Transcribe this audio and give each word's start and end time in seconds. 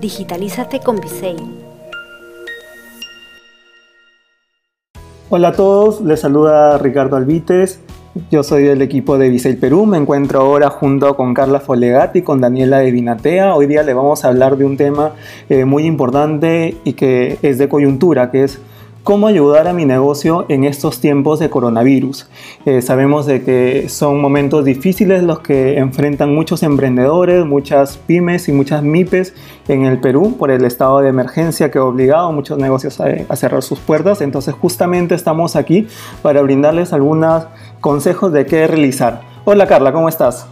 Digitalízate 0.00 0.80
con 0.80 1.00
Viseil. 1.00 1.36
Hola 5.28 5.48
a 5.48 5.52
todos, 5.52 6.00
les 6.00 6.20
saluda 6.20 6.78
Ricardo 6.78 7.16
Albites. 7.16 7.80
Yo 8.30 8.42
soy 8.42 8.64
del 8.64 8.82
equipo 8.82 9.18
de 9.18 9.28
Viseil 9.28 9.58
Perú. 9.58 9.86
Me 9.86 9.98
encuentro 9.98 10.40
ahora 10.40 10.70
junto 10.70 11.14
con 11.16 11.34
Carla 11.34 11.60
Folegati 11.60 12.20
y 12.20 12.22
con 12.22 12.40
Daniela 12.40 12.78
de. 12.78 13.54
Hoy 13.54 13.66
día 13.66 13.82
le 13.82 13.94
vamos 13.94 14.24
a 14.24 14.28
hablar 14.28 14.56
de 14.56 14.64
un 14.64 14.76
tema 14.76 15.12
eh, 15.48 15.64
muy 15.64 15.84
importante 15.84 16.76
y 16.82 16.94
que 16.94 17.38
es 17.42 17.58
de 17.58 17.68
coyuntura, 17.68 18.30
que 18.30 18.44
es 18.44 18.60
cómo 19.02 19.26
ayudar 19.26 19.66
a 19.66 19.72
mi 19.72 19.84
negocio 19.84 20.44
en 20.48 20.64
estos 20.64 21.00
tiempos 21.00 21.38
de 21.38 21.48
coronavirus. 21.48 22.28
Eh, 22.66 22.82
sabemos 22.82 23.26
de 23.26 23.42
que 23.42 23.88
son 23.88 24.20
momentos 24.20 24.64
difíciles 24.64 25.22
los 25.22 25.40
que 25.40 25.78
enfrentan 25.78 26.34
muchos 26.34 26.62
emprendedores, 26.62 27.44
muchas 27.46 27.96
pymes 27.96 28.48
y 28.48 28.52
muchas 28.52 28.82
MIPES 28.82 29.34
en 29.68 29.84
el 29.84 30.00
Perú 30.00 30.36
por 30.38 30.50
el 30.50 30.64
estado 30.64 31.00
de 31.00 31.08
emergencia 31.08 31.70
que 31.70 31.78
ha 31.78 31.84
obligado 31.84 32.28
a 32.28 32.32
muchos 32.32 32.58
negocios 32.58 33.00
a, 33.00 33.36
cerrar 33.36 33.62
sus 33.62 33.78
puertas. 33.78 34.20
Entonces 34.20 34.54
justamente 34.54 35.14
estamos 35.14 35.56
aquí 35.56 35.86
para 36.22 36.42
brindarles 36.42 36.92
algunos 36.92 37.46
consejos 37.80 38.32
de 38.32 38.44
qué 38.44 38.66
realizar. 38.66 39.22
Hola 39.44 39.66
Carla, 39.66 39.92
¿cómo 39.92 40.08
estás? 40.08 40.46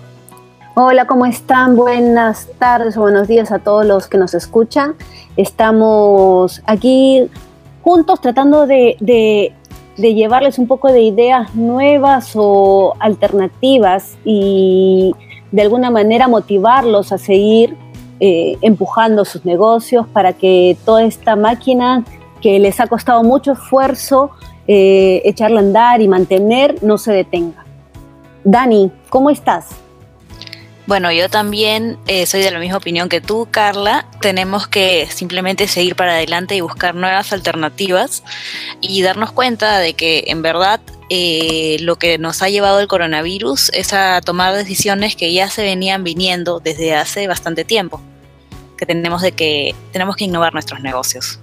Hola, 0.75 1.07
¿cómo 1.07 1.27
están? 1.27 1.75
Buenas 1.75 2.49
tardes 2.59 2.97
o 2.97 3.01
buenos 3.01 3.27
días 3.27 3.51
a 3.51 3.59
todos 3.59 3.85
los 3.85 4.07
que 4.07 4.17
nos 4.17 4.33
escuchan. 4.33 4.95
Estamos 5.37 6.63
aquí 6.67 7.29
juntos 7.83 8.21
tratando 8.21 8.67
de, 8.67 8.97
llevarles 9.97 10.59
un 10.59 10.67
poco 10.67 10.93
de 10.93 11.03
ideas 11.03 11.55
nuevas 11.55 12.33
o 12.35 12.95
alternativas 13.01 14.17
y 14.25 15.15
de 15.51 15.63
alguna 15.63 15.91
manera 15.91 16.29
motivarlos 16.29 17.13
a 17.13 17.19
seguir 17.19 17.77
eh, 18.21 18.57
empujando 18.63 19.25
sus 19.25 19.45
negocios 19.45 20.07
para 20.09 20.33
que 20.33 20.77
toda 20.85 21.05
esta 21.05 21.37
máquina 21.37 22.05
que 22.41 22.59
les 22.59 22.79
ha 22.81 22.87
costado 22.87 23.23
mucho 23.25 23.53
esfuerzo 23.53 24.31
eh, 24.67 25.23
echarla 25.25 25.61
a 25.61 25.63
andar 25.63 26.01
y 26.01 26.09
mantener 26.09 26.83
no 26.83 26.99
se 26.99 27.13
detenga. 27.13 27.65
Dani, 28.45 28.93
¿cómo 29.09 29.31
estás? 29.31 29.88
Bueno, 30.89 31.13
yo 31.13 31.29
también 31.29 31.99
eh, 32.07 32.25
soy 32.25 32.41
de 32.41 32.51
la 32.51 32.59
misma 32.59 32.79
opinión 32.79 33.11
que 33.11 33.21
tú, 33.21 33.47
Carla. 33.51 34.07
Tenemos 34.23 34.69
que 34.69 35.07
simplemente 35.11 35.69
seguir 35.69 35.95
para 35.97 36.13
adelante 36.13 36.57
y 36.57 36.63
buscar 36.63 36.95
nuevas 36.95 37.31
alternativas 37.35 38.25
y 38.81 39.03
darnos 39.03 39.31
cuenta 39.31 39.81
de 39.81 39.93
que 39.93 40.25
en 40.29 40.41
verdad 40.41 40.81
eh, 41.11 41.77
lo 41.81 41.97
que 41.97 42.17
nos 42.17 42.41
ha 42.41 42.49
llevado 42.49 42.81
el 42.81 42.89
coronavirus 42.89 43.71
es 43.75 43.93
a 43.93 44.23
tomar 44.23 44.55
decisiones 44.55 45.15
que 45.15 45.31
ya 45.31 45.51
se 45.51 45.63
venían 45.63 46.05
viniendo 46.05 46.59
desde 46.59 46.95
hace 46.95 47.29
bastante 47.29 47.67
tiempo, 47.67 48.01
que 48.79 48.87
tenemos 48.87 49.21
de 49.21 49.33
que 49.33 49.75
tenemos 49.93 50.17
que 50.17 50.25
innovar 50.25 50.55
nuestros 50.55 50.81
negocios. 50.81 51.39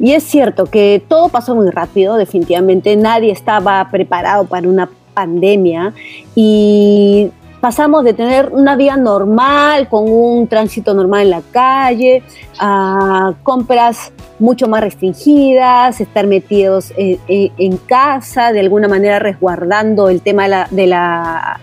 Y 0.00 0.14
es 0.14 0.24
cierto 0.24 0.64
que 0.64 1.00
todo 1.06 1.28
pasó 1.28 1.54
muy 1.54 1.70
rápido, 1.70 2.16
definitivamente 2.16 2.96
nadie 2.96 3.30
estaba 3.30 3.88
preparado 3.88 4.46
para 4.46 4.66
una 4.66 4.90
pandemia 5.14 5.92
y 6.34 7.30
pasamos 7.60 8.04
de 8.04 8.14
tener 8.14 8.48
una 8.52 8.74
vida 8.74 8.96
normal, 8.96 9.88
con 9.88 10.10
un 10.10 10.46
tránsito 10.46 10.94
normal 10.94 11.22
en 11.22 11.30
la 11.30 11.42
calle, 11.52 12.22
a 12.58 13.34
compras 13.42 14.12
mucho 14.38 14.66
más 14.68 14.80
restringidas, 14.80 16.00
estar 16.00 16.26
metidos 16.26 16.92
en, 16.96 17.76
casa, 17.86 18.52
de 18.52 18.60
alguna 18.60 18.88
manera 18.88 19.18
resguardando 19.18 20.08
el 20.08 20.22
tema 20.22 20.44
de 20.44 20.86
la, 20.86 21.60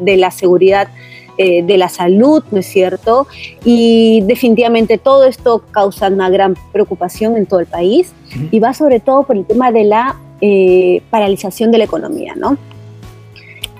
de 0.00 0.16
la, 0.16 0.30
seguridad 0.30 0.88
eh, 1.36 1.62
de 1.62 1.76
la 1.76 1.90
salud, 1.90 2.42
¿no 2.50 2.60
es 2.60 2.66
cierto? 2.66 3.26
Y 3.64 4.22
definitivamente 4.22 4.96
todo 4.96 5.24
esto 5.24 5.62
causa 5.70 6.08
una 6.08 6.30
gran 6.30 6.54
preocupación 6.72 7.36
en 7.36 7.44
todo 7.44 7.60
el 7.60 7.66
país 7.66 8.14
y 8.50 8.58
va 8.58 8.72
sobre 8.72 9.00
todo 9.00 9.24
por 9.24 9.36
el 9.36 9.44
tema 9.44 9.70
de 9.70 9.84
la 9.84 10.16
eh, 10.40 11.02
paralización 11.10 11.70
de 11.70 11.78
la 11.78 11.84
economía, 11.84 12.34
¿no? 12.36 12.56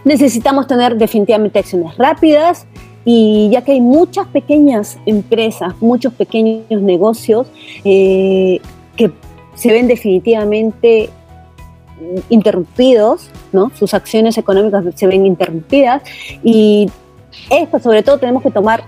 Necesitamos 0.09 0.67
tener 0.67 0.97
definitivamente 0.97 1.59
acciones 1.59 1.97
rápidas 1.97 2.67
y 3.05 3.49
ya 3.53 3.63
que 3.63 3.73
hay 3.73 3.81
muchas 3.81 4.27
pequeñas 4.29 4.99
empresas, 5.07 5.75
muchos 5.81 6.13
pequeños 6.15 6.83
negocios 6.83 7.47
eh, 7.85 8.61
que 8.97 9.13
se 9.55 9.73
ven 9.73 9.87
definitivamente 9.87 11.11
interrumpidos, 12.29 13.31
¿no? 13.53 13.71
sus 13.75 13.93
acciones 13.93 14.39
económicas 14.39 14.85
se 14.95 15.07
ven 15.07 15.27
interrumpidas 15.27 16.03
y 16.43 16.89
esto 17.51 17.79
sobre 17.79 18.03
todo 18.03 18.19
tenemos 18.19 18.43
que 18.43 18.51
tomar 18.51 18.85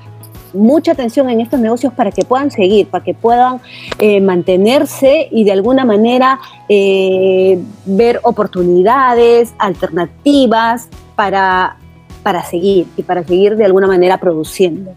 mucha 0.53 0.93
atención 0.93 1.31
en 1.31 1.41
estos 1.41 1.61
negocios 1.61 1.93
para 1.93 2.11
que 2.11 2.25
puedan 2.25 2.51
seguir, 2.51 2.89
para 2.89 3.05
que 3.05 3.15
puedan 3.15 3.61
eh, 3.99 4.21
mantenerse 4.21 5.29
y 5.31 5.45
de 5.45 5.53
alguna 5.53 5.85
manera 5.85 6.41
eh, 6.69 7.59
ver 7.85 8.21
oportunidades, 8.23 9.55
alternativas 9.59 10.89
para, 11.21 11.77
para 12.23 12.43
seguir 12.43 12.87
y 12.97 13.03
para 13.03 13.23
seguir 13.25 13.57
de 13.57 13.67
alguna 13.67 13.87
manera 13.87 14.17
produciendo. 14.17 14.93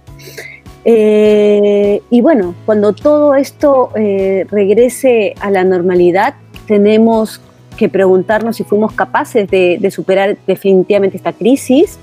Eh, 0.86 2.02
y 2.10 2.22
bueno, 2.22 2.56
cuando 2.66 2.94
todo 2.94 3.36
esto 3.36 3.90
regrese 3.94 5.36
a 5.42 5.52
la 5.52 5.66
normalidad, 5.66 6.36
tenemos 6.66 7.42
que 7.76 7.90
preguntarnos 7.90 8.56
si 8.56 8.64
fuimos 8.64 8.94
capaces 8.94 9.50
de, 9.50 9.92
superar 9.92 10.38
definitivamente 10.48 11.18
esta 11.18 11.34
crisis 11.34 12.00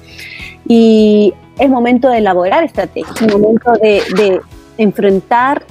y 0.69 1.33
es 1.59 1.71
momento 1.71 2.11
de 2.11 2.19
elaborar 2.19 2.63
estrategias, 2.63 3.23
es 3.23 3.33
momento 3.33 3.73
de, 3.81 4.39
enfrentar 4.77 5.65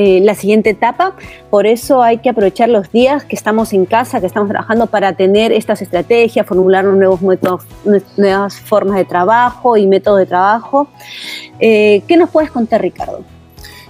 eh, 0.00 0.20
la 0.22 0.36
siguiente 0.36 0.70
etapa. 0.70 1.16
Por 1.50 1.66
eso 1.66 2.04
hay 2.04 2.18
que 2.18 2.30
aprovechar 2.30 2.68
los 2.68 2.92
días 2.92 3.24
que 3.24 3.34
estamos 3.34 3.72
en 3.72 3.84
casa, 3.84 4.20
que 4.20 4.26
estamos 4.26 4.48
trabajando 4.48 4.86
para 4.86 5.14
tener 5.14 5.50
estas 5.50 5.82
estrategias, 5.82 6.46
formular 6.46 6.84
nuevos 6.84 7.20
métodos, 7.20 7.64
nuevas 8.16 8.60
formas 8.60 8.96
de 8.96 9.04
trabajo 9.04 9.76
y 9.76 9.88
métodos 9.88 10.20
de 10.20 10.26
trabajo. 10.26 10.86
Eh, 11.58 12.02
¿Qué 12.06 12.16
nos 12.16 12.30
puedes 12.30 12.52
contar, 12.52 12.80
Ricardo? 12.80 13.22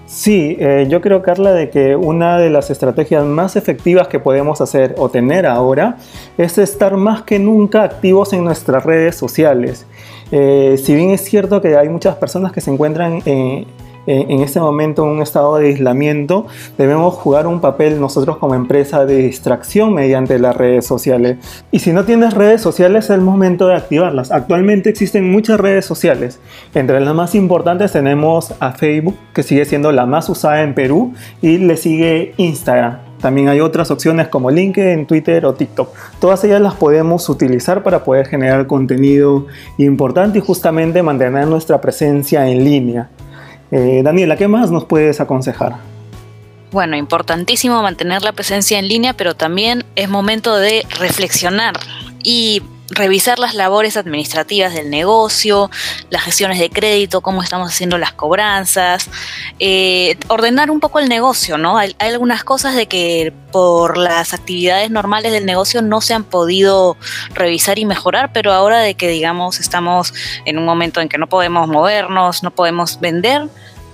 Sí, 0.07 0.57
eh, 0.59 0.87
yo 0.89 1.03
creo, 1.03 1.21
Carla, 1.21 1.53
de 1.53 1.69
que 1.69 1.95
una 1.95 2.39
de 2.39 2.49
las 2.49 2.71
estrategias 2.71 3.23
más 3.27 3.57
efectivas 3.57 4.09
que 4.09 4.19
podemos 4.19 4.63
hacer 4.63 4.95
o 4.97 5.11
tener 5.11 5.45
ahora 5.45 5.99
es 6.39 6.57
estar 6.57 6.97
más 6.97 7.21
que 7.21 7.39
nunca 7.39 7.83
activos 7.83 8.33
en 8.33 8.45
nuestras 8.45 8.83
redes 8.83 9.15
sociales. 9.15 9.85
Si 10.31 10.95
bien 10.95 11.11
es 11.11 11.23
cierto 11.23 11.61
que 11.61 11.77
hay 11.77 11.91
muchas 11.91 12.17
personas 12.17 12.53
que 12.53 12.63
se 12.63 12.71
encuentran 12.71 13.21
en, 13.27 13.67
este 14.09 14.61
momento 14.61 15.05
en 15.05 15.11
un 15.11 15.23
estado 15.23 15.57
de 15.59 15.69
aislamiento, 15.69 16.47
debemos 16.77 17.15
jugar 17.15 17.47
un 17.47 17.61
papel 17.61 18.01
nosotros 18.01 18.39
como 18.39 18.55
empresa 18.55 19.05
de 19.05 19.17
distracción 19.17 19.95
mediante 19.95 20.39
las 20.39 20.57
redes 20.57 20.87
sociales. 20.87 21.39
Y 21.71 21.81
si 21.81 21.93
no 21.93 22.05
tienes 22.05 22.35
redes 22.35 22.61
sociales, 22.61 23.07
es 23.07 23.11
el 23.11 23.21
momento 23.21 23.69
de 23.69 23.75
activarlas. 23.75 24.33
Actualmente 24.33 24.91
existen 24.91 25.31
muchas 25.31 25.61
redes 25.61 25.85
sociales. 25.85 26.41
Entre 26.75 27.01
las 27.01 27.15
más 27.15 27.35
importantes 27.35 27.93
tenemos 27.93 28.55
a 28.61 28.73
Facebook, 28.73 29.17
que 29.35 29.43
sigue 29.43 29.65
siendo 29.65 29.93
la 29.93 30.07
más 30.07 30.29
usada 30.29 30.63
en 30.63 30.75
Perú, 30.75 31.13
y 31.43 31.59
le 31.59 31.77
sigue 31.77 32.35
Instagram. 32.37 33.09
También 33.21 33.49
hay 33.49 33.61
otras 33.61 33.91
opciones 33.91 34.29
como 34.29 34.51
LinkedIn, 34.51 35.07
Twitter 35.07 35.45
o 35.45 35.55
TikTok. 35.55 35.89
Todas 36.21 36.45
ellas 36.45 36.61
las 36.61 36.75
podemos 36.75 37.29
utilizar 37.29 37.83
para 37.83 38.05
poder 38.05 38.27
generar 38.29 38.67
contenido 38.67 39.47
importante 39.77 40.39
y 40.39 40.41
justamente 40.41 41.03
mantener 41.03 41.49
nuestra 41.49 41.81
presencia 41.81 42.49
en 42.49 42.65
línea. 42.65 43.11
Eh, 43.71 44.03
Daniela, 44.03 44.37
¿qué 44.37 44.49
más 44.49 44.71
nos 44.71 44.85
puedes 44.85 45.21
aconsejar? 45.21 45.77
Bueno, 46.71 46.97
importantísimo 46.97 47.83
mantener 47.83 48.23
la 48.23 48.33
presencia 48.33 48.79
en 48.79 48.89
línea, 48.89 49.15
pero 49.15 49.35
también 49.35 49.85
es 49.97 50.09
momento 50.09 50.57
de 50.57 50.87
reflexionar 50.99 51.75
y 52.23 52.63
revisar 52.91 53.39
las 53.39 53.55
labores 53.55 53.97
administrativas 53.97 54.73
del 54.75 54.91
negocio, 54.91 55.71
las 56.11 56.23
gestiones 56.23 56.59
de 56.59 56.71
crédito, 56.71 57.21
cómo 57.21 57.43
estamos 57.43 57.71
haciendo 57.71 57.99
las 57.99 58.13
cobranzas, 58.13 59.11
eh, 59.59 60.17
ordenar 60.29 60.71
un 60.71 60.81
poco 60.81 60.99
el 60.99 61.09
negocio, 61.09 61.59
¿no? 61.59 61.77
Hay, 61.79 61.95
algunas 61.99 62.45
cosas 62.45 62.75
de 62.75 62.87
que 62.87 63.33
por 63.53 63.99
las 63.99 64.33
actividades 64.33 64.91
normales 64.91 65.33
del 65.33 65.45
negocio 65.47 65.83
no 65.83 66.01
se 66.01 66.15
han 66.15 66.25
podido 66.25 66.97
revisar 67.35 67.79
y 67.79 67.85
mejorar, 67.85 68.33
pero 68.33 68.53
ahora 68.53 68.81
de 68.81 68.95
que, 68.95 69.09
digamos, 69.09 69.61
estamos 69.61 70.15
en 70.45 70.59
un 70.59 70.65
momento 70.65 71.01
en 71.01 71.09
que 71.09 71.19
no 71.19 71.29
podemos 71.29 71.69
movernos, 71.69 72.43
no 72.43 72.51
podemos 72.51 73.01
vender, 73.01 73.49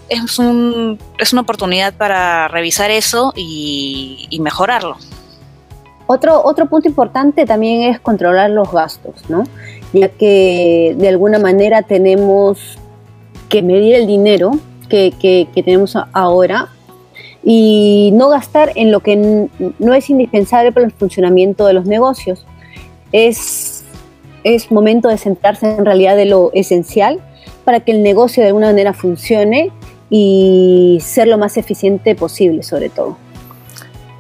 es, 0.09 0.39
un, 0.39 0.99
es 1.19 1.33
una 1.33 1.43
oportunidad 1.43 1.95
para 1.95 2.47
revisar 2.49 2.91
eso 2.91 3.33
y 3.35 4.39
mejorarlo. 4.41 4.99
Otro, 6.07 6.45
otro 6.45 6.67
punto 6.67 6.89
importante 6.89 7.47
también 7.47 7.91
es 7.91 8.01
controlar 8.01 8.51
los 8.51 8.71
gastos, 8.71 9.15
¿no? 9.29 9.45
ya 9.95 10.09
que 10.09 10.95
de 10.99 11.09
alguna 11.09 11.39
manera 11.39 11.83
tenemos 11.83 12.79
que 13.49 13.63
medir 13.63 13.95
el 13.95 14.07
dinero 14.07 14.53
que, 14.89 15.49
tenemos 15.55 15.97
ahora 16.13 16.69
y 17.43 18.11
no 18.15 18.29
gastar 18.29 18.73
en 18.75 18.93
lo 18.93 19.01
que 19.01 19.49
no 19.79 19.95
es 19.95 20.11
indispensable 20.11 20.73
para 20.73 20.87
el 20.87 20.93
funcionamiento 20.93 21.67
de 21.67 21.73
los 21.73 21.87
negocios. 21.87 22.45
Es, 23.13 23.85
es 24.45 24.71
momento 24.71 25.09
de 25.09 25.19
centrarse 25.19 25.69
en 25.69 25.85
realidad 25.85 26.17
de 26.17 26.27
lo 26.27 26.51
esencial 26.55 27.21
para 27.65 27.81
que 27.81 27.93
el 27.93 28.03
negocio 28.03 28.43
de 28.43 28.49
alguna 28.49 28.67
manera 28.67 28.93
funcione 28.93 29.73
y 30.11 30.99
ser 31.01 31.29
lo 31.29 31.39
más 31.39 31.57
eficiente 31.57 32.15
posible 32.15 32.63
sobre 32.63 32.89
todo. 32.89 33.17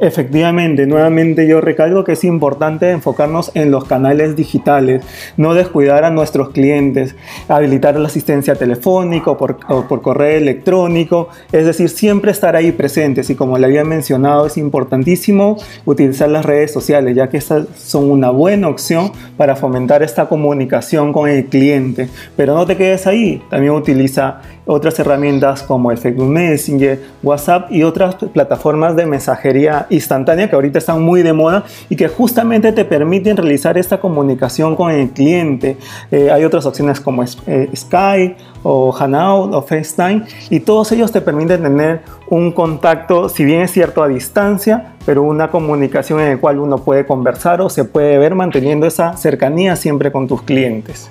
Efectivamente, 0.01 0.87
nuevamente 0.87 1.47
yo 1.47 1.61
recalco 1.61 2.03
que 2.03 2.13
es 2.13 2.25
importante 2.25 2.91
enfocarnos 2.91 3.53
en 3.55 3.71
los 3.71 3.85
canales 3.85 4.35
digitales, 4.35 5.05
no 5.37 5.55
descuidar 5.55 6.05
a 6.05 6.11
nuestros 6.11 6.51
clientes, 6.51 7.15
habilitar 7.49 7.97
la 7.97 8.09
asistencia 8.09 8.57
telefónica 8.57 9.31
o 9.31 9.39
por, 9.39 9.57
por, 9.87 10.03
correo 10.03 10.37
electrónico, 10.37 11.29
es 11.53 11.65
decir, 11.65 11.89
siempre 11.89 12.33
estar 12.33 12.57
ahí 12.57 12.73
presentes. 12.73 13.31
Y 13.31 13.37
como 13.37 13.57
le 13.57 13.67
había 13.67 13.85
mencionado 13.85 14.47
es 14.47 14.57
importantísimo 14.57 15.57
utilizar 15.85 16.29
las 16.29 16.45
redes 16.45 16.73
sociales 16.73 17.15
ya 17.15 17.29
que 17.29 17.37
estas 17.37 17.67
son 17.77 18.11
una 18.11 18.31
buena 18.31 18.69
opción 18.69 19.13
para 19.37 19.55
fomentar 19.55 20.03
esta 20.03 20.29
comunicación 20.29 21.13
con 21.13 21.29
el 21.29 21.47
cliente, 21.47 22.09
pero 22.37 22.55
no 22.55 22.67
te 22.67 22.77
quedes 22.77 23.07
ahí, 23.07 23.43
también 23.49 23.73
utiliza 23.73 24.41
otras 24.67 24.99
herramientas 24.99 25.63
como 25.63 25.91
el 25.91 25.99
Facebook 25.99 26.29
Messenger, 26.29 27.01
WhatsApp 27.23 27.71
y 27.71 27.83
otras 27.83 28.17
plataformas 28.17 28.97
de 28.97 29.07
mensajería 29.07 29.87
instantánea 29.91 30.49
que 30.49 30.55
ahorita 30.55 30.79
están 30.79 31.03
muy 31.03 31.23
de 31.23 31.33
moda 31.33 31.65
y 31.89 31.97
que 31.97 32.09
justamente 32.09 32.73
te 32.73 32.85
permiten 32.85 33.37
realizar 33.37 33.77
esta 33.77 34.01
comunicación 34.01 34.77
con 34.77 34.91
el 34.91 35.11
cliente. 35.11 35.77
Eh, 36.11 36.31
hay 36.31 36.45
otras 36.45 36.67
opciones 36.67 37.01
como 37.01 37.23
eh, 37.23 37.71
Skype 37.75 38.37
o 38.63 38.93
Hangout 38.93 39.55
o 39.55 39.63
FaceTime 39.63 40.25
y 40.51 40.61
todos 40.61 40.91
ellos 40.93 41.13
te 41.13 41.21
permiten 41.21 41.63
tener 41.63 42.01
un 42.29 42.53
contacto, 42.53 43.29
si 43.29 43.45
bien 43.45 43.61
es 43.61 43.71
cierto 43.71 44.03
a 44.03 44.09
distancia, 44.09 44.95
pero 45.05 45.23
una 45.23 45.51
comunicación 45.51 46.21
en 46.21 46.31
la 46.31 46.41
cual 46.41 46.59
uno 46.59 46.79
puede 46.79 47.07
conversar 47.07 47.61
o 47.61 47.69
se 47.69 47.85
puede 47.85 48.19
ver 48.19 48.35
manteniendo 48.35 48.87
esa 48.87 49.17
cercanía 49.17 49.77
siempre 49.77 50.11
con 50.11 50.27
tus 50.27 50.43
clientes. 50.43 51.11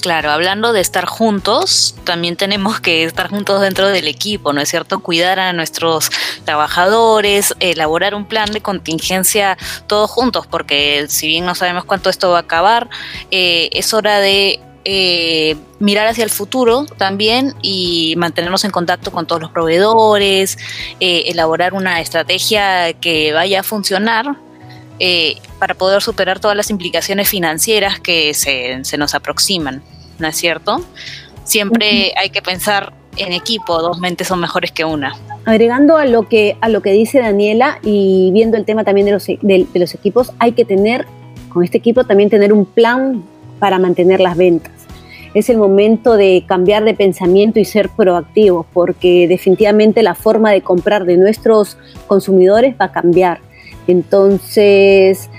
Claro, 0.00 0.30
hablando 0.30 0.72
de 0.72 0.80
estar 0.80 1.04
juntos, 1.04 1.94
también 2.04 2.36
tenemos 2.36 2.80
que 2.80 3.04
estar 3.04 3.28
juntos 3.28 3.60
dentro 3.60 3.88
del 3.88 4.08
equipo, 4.08 4.54
¿no 4.54 4.62
es 4.62 4.68
cierto? 4.70 5.00
Cuidar 5.00 5.38
a 5.38 5.52
nuestros 5.52 6.10
trabajadores, 6.44 7.54
elaborar 7.60 8.14
un 8.14 8.24
plan 8.24 8.50
de 8.50 8.62
contingencia 8.62 9.58
todos 9.86 10.10
juntos, 10.10 10.46
porque 10.46 11.04
si 11.08 11.26
bien 11.28 11.44
no 11.44 11.54
sabemos 11.54 11.84
cuánto 11.84 12.08
esto 12.08 12.30
va 12.30 12.38
a 12.38 12.40
acabar, 12.40 12.88
eh, 13.30 13.68
es 13.72 13.92
hora 13.92 14.20
de 14.20 14.60
eh, 14.86 15.56
mirar 15.78 16.06
hacia 16.06 16.24
el 16.24 16.30
futuro 16.30 16.86
también 16.96 17.54
y 17.60 18.14
mantenernos 18.16 18.64
en 18.64 18.70
contacto 18.70 19.12
con 19.12 19.26
todos 19.26 19.42
los 19.42 19.50
proveedores, 19.50 20.56
eh, 21.00 21.24
elaborar 21.26 21.74
una 21.74 22.00
estrategia 22.00 22.94
que 22.94 23.34
vaya 23.34 23.60
a 23.60 23.62
funcionar 23.62 24.36
eh, 25.02 25.38
para 25.58 25.72
poder 25.72 26.02
superar 26.02 26.40
todas 26.40 26.54
las 26.54 26.68
implicaciones 26.68 27.26
financieras 27.26 27.98
que 28.00 28.34
se, 28.34 28.82
nos 28.98 29.14
aproximan, 29.14 29.82
¿no 30.20 30.28
es 30.28 30.36
cierto? 30.36 30.80
Siempre 31.44 32.12
hay 32.16 32.30
que 32.30 32.42
pensar 32.42 32.92
en 33.16 33.32
equipo, 33.32 33.82
dos 33.82 33.98
mentes 33.98 34.28
son 34.28 34.40
mejores 34.40 34.70
que 34.70 34.84
una. 34.84 35.14
Agregando 35.44 35.96
a 35.96 36.04
lo 36.04 36.28
que, 36.28 36.56
a 36.60 36.68
lo 36.68 36.82
que 36.82 36.92
dice 36.92 37.18
Daniela 37.18 37.78
y 37.82 38.30
viendo 38.32 38.56
el 38.56 38.64
tema 38.64 38.84
también 38.84 39.06
de 39.06 39.12
los, 39.12 39.26
de 39.26 39.66
los 39.74 39.94
equipos, 39.94 40.32
hay 40.38 40.52
que 40.52 40.64
tener, 40.64 41.06
con 41.48 41.64
este 41.64 41.78
equipo 41.78 42.04
también 42.04 42.30
tener 42.30 42.52
un 42.52 42.66
plan 42.66 43.24
para 43.58 43.78
mantener 43.78 44.20
las 44.20 44.36
ventas 44.36 44.80
es 45.34 45.48
el 45.48 45.58
momento 45.58 46.16
de 46.16 46.44
cambiar 46.46 46.84
de 46.84 46.94
pensamiento 46.94 47.60
y 47.60 47.64
ser 47.64 47.88
proactivos, 47.88 48.66
porque 48.72 49.28
definitivamente 49.28 50.02
la 50.02 50.14
forma 50.14 50.50
de 50.50 50.62
comprar 50.62 51.04
de 51.04 51.16
nuestros 51.16 51.76
consumidores 52.06 52.74
va 52.80 52.86
a 52.86 52.92
cambiar. 52.92 53.40
Entonces, 53.86 55.30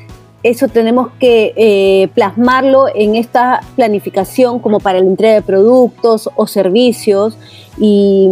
eso 0.43 0.67
tenemos 0.67 1.09
que 1.19 1.53
eh, 1.55 2.07
plasmarlo 2.13 2.87
en 2.93 3.15
esta 3.15 3.61
planificación 3.75 4.59
como 4.59 4.79
para 4.79 4.99
la 4.99 5.05
entrega 5.05 5.35
de 5.35 5.41
productos 5.41 6.29
o 6.35 6.47
servicios 6.47 7.37
y 7.77 8.29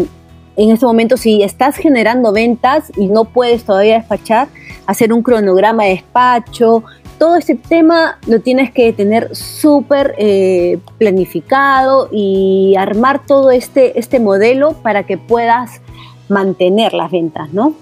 en 0.56 0.72
este 0.72 0.86
momento 0.86 1.18
si 1.18 1.44
estás 1.44 1.78
generando 1.78 2.34
ventas 2.34 2.92
y 2.98 3.08
no 3.08 3.26
puedes 3.26 3.64
todavía 3.64 3.96
despachar, 3.96 4.48
hacer 4.88 5.14
un 5.14 5.22
cronograma 5.22 5.84
de 5.84 5.92
despacho, 5.92 6.84
todo 7.20 7.36
este 7.36 7.56
tema 7.56 8.18
lo 8.28 8.40
tienes 8.40 8.72
que 8.72 8.92
tener 8.94 9.36
súper 9.36 10.16
eh, 10.18 10.80
planificado 10.98 12.10
y 12.12 12.76
armar 12.78 13.26
todo 13.26 13.52
este, 13.52 14.00
este 14.00 14.20
modelo 14.20 14.74
para 14.74 15.04
que 15.04 15.18
puedas 15.18 15.82
mantener 16.30 16.94
las 16.94 17.12
ventas, 17.12 17.54
¿no? 17.54 17.74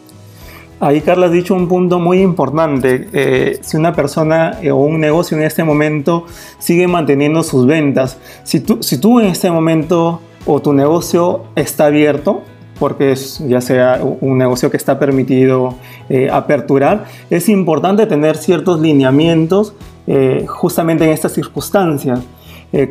Ahí 0.79 1.01
Carla 1.01 1.25
has 1.25 1.31
dicho 1.31 1.55
un 1.55 1.67
punto 1.67 1.99
muy 1.99 2.21
importante. 2.21 3.07
Eh, 3.11 3.59
si 3.61 3.77
una 3.77 3.93
persona 3.93 4.59
eh, 4.61 4.69
o 4.69 4.77
un 4.77 4.99
negocio 4.99 5.35
en 5.35 5.43
este 5.43 5.63
momento 5.63 6.25
sigue 6.59 6.87
manteniendo 6.87 7.41
sus 7.41 7.65
ventas, 7.65 8.19
si 8.43 8.59
tú, 8.59 8.77
si 8.81 8.99
tú 8.99 9.19
en 9.19 9.27
este 9.27 9.49
momento 9.49 10.21
o 10.45 10.61
tu 10.61 10.73
negocio 10.73 11.45
está 11.55 11.87
abierto, 11.87 12.43
porque 12.79 13.13
es 13.13 13.39
ya 13.47 13.59
sea 13.59 14.01
un 14.21 14.37
negocio 14.37 14.69
que 14.69 14.77
está 14.77 14.99
permitido 14.99 15.73
eh, 16.09 16.29
aperturar, 16.31 17.05
es 17.31 17.49
importante 17.49 18.05
tener 18.05 18.37
ciertos 18.37 18.79
lineamientos 18.79 19.73
justamente 20.47 21.03
en 21.03 21.09
estas 21.09 21.33
circunstancias. 21.33 22.21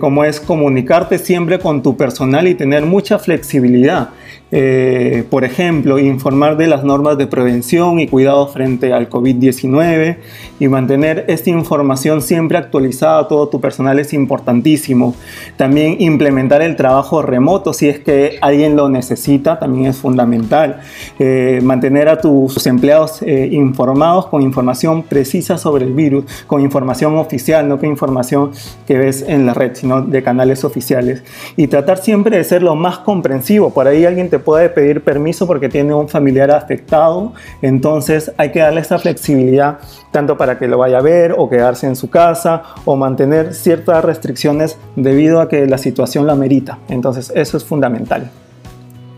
Como 0.01 0.25
es 0.25 0.41
comunicarte 0.41 1.19
siempre 1.19 1.59
con 1.59 1.83
tu 1.83 1.97
personal 1.97 2.49
y 2.49 2.55
tener 2.55 2.87
mucha 2.87 3.19
flexibilidad. 3.19 4.11
Eh, 4.53 5.25
por 5.29 5.43
ejemplo, 5.43 5.99
informar 5.99 6.57
de 6.57 6.69
las 6.69 6.85
normas 6.85 7.19
de 7.19 7.27
prevención 7.27 7.99
y 7.99 8.07
cuidado 8.07 8.47
frente 8.47 8.93
al 8.93 9.11
COVID-19 9.11 10.19
y 10.61 10.69
mantener 10.69 11.25
esta 11.27 11.51
información 11.51 12.23
siempre 12.23 12.57
actualizada 12.57 13.19
a 13.19 13.29
todo 13.29 13.49
tu 13.49 13.61
personal 13.61 13.99
es 13.99 14.13
importantísimo. 14.13 15.17
También 15.57 15.97
implementar 15.99 16.63
el 16.63 16.77
trabajo 16.77 17.23
remoto 17.23 17.73
si 17.73 17.89
es 17.89 17.99
que 17.99 18.39
alguien 18.41 18.77
lo 18.77 18.89
necesita 18.89 19.59
también 19.59 19.87
es 19.87 19.97
fundamental. 19.97 20.81
Eh, 21.19 21.61
mantener 21.65 22.09
a 22.09 22.21
tus 22.21 22.65
empleados 22.69 23.23
eh, 23.23 23.49
informados 23.51 24.27
con 24.29 24.43
información 24.43 25.03
precisa 25.03 25.59
sobre 25.59 25.87
el 25.87 25.93
virus, 25.93 26.25
con 26.47 26.61
información 26.61 27.17
oficial, 27.17 27.69
no 27.69 27.79
con 27.79 27.89
información 27.89 28.53
que 28.87 28.97
ves 28.97 29.25
en 29.27 29.45
la 29.45 29.55
red, 29.55 29.66
sino 29.75 30.03
de 30.03 30.23
canales 30.23 30.65
oficiales. 30.65 31.23
Y 31.57 31.67
tratar 31.67 31.99
siempre 31.99 32.37
de 32.37 32.45
ser 32.45 32.63
lo 32.63 32.75
más 32.75 32.99
comprensivo. 32.99 33.71
Por 33.71 33.89
ahí 33.89 34.05
alguien 34.05 34.31
te 34.31 34.39
puede 34.39 34.69
pedir 34.69 35.03
permiso 35.03 35.47
porque 35.47 35.69
tiene 35.69 35.95
un 35.95 36.09
familiar 36.09 36.51
afectado, 36.51 37.33
entonces 37.63 38.33
hay 38.37 38.53
que 38.53 38.61
darle 38.61 38.81
esta 38.81 38.99
flexibilidad 38.99 39.79
tanto 40.11 40.37
para 40.37 40.59
que 40.59 40.67
lo 40.69 40.79
vaya 40.79 40.99
a 40.99 41.03
ver 41.03 41.35
o 41.37 41.49
quedarse 41.49 41.87
en 41.87 41.97
su 41.97 42.09
casa 42.09 42.63
o 42.85 42.97
mantener 42.97 43.55
ciertas 43.55 44.05
restricciones 44.05 44.79
debido 44.95 45.41
a 45.41 45.49
que 45.49 45.67
la 45.67 45.79
situación 45.79 46.27
la 46.27 46.35
merita. 46.35 46.79
Entonces 46.89 47.33
eso 47.35 47.57
es 47.57 47.65
fundamental. 47.65 48.31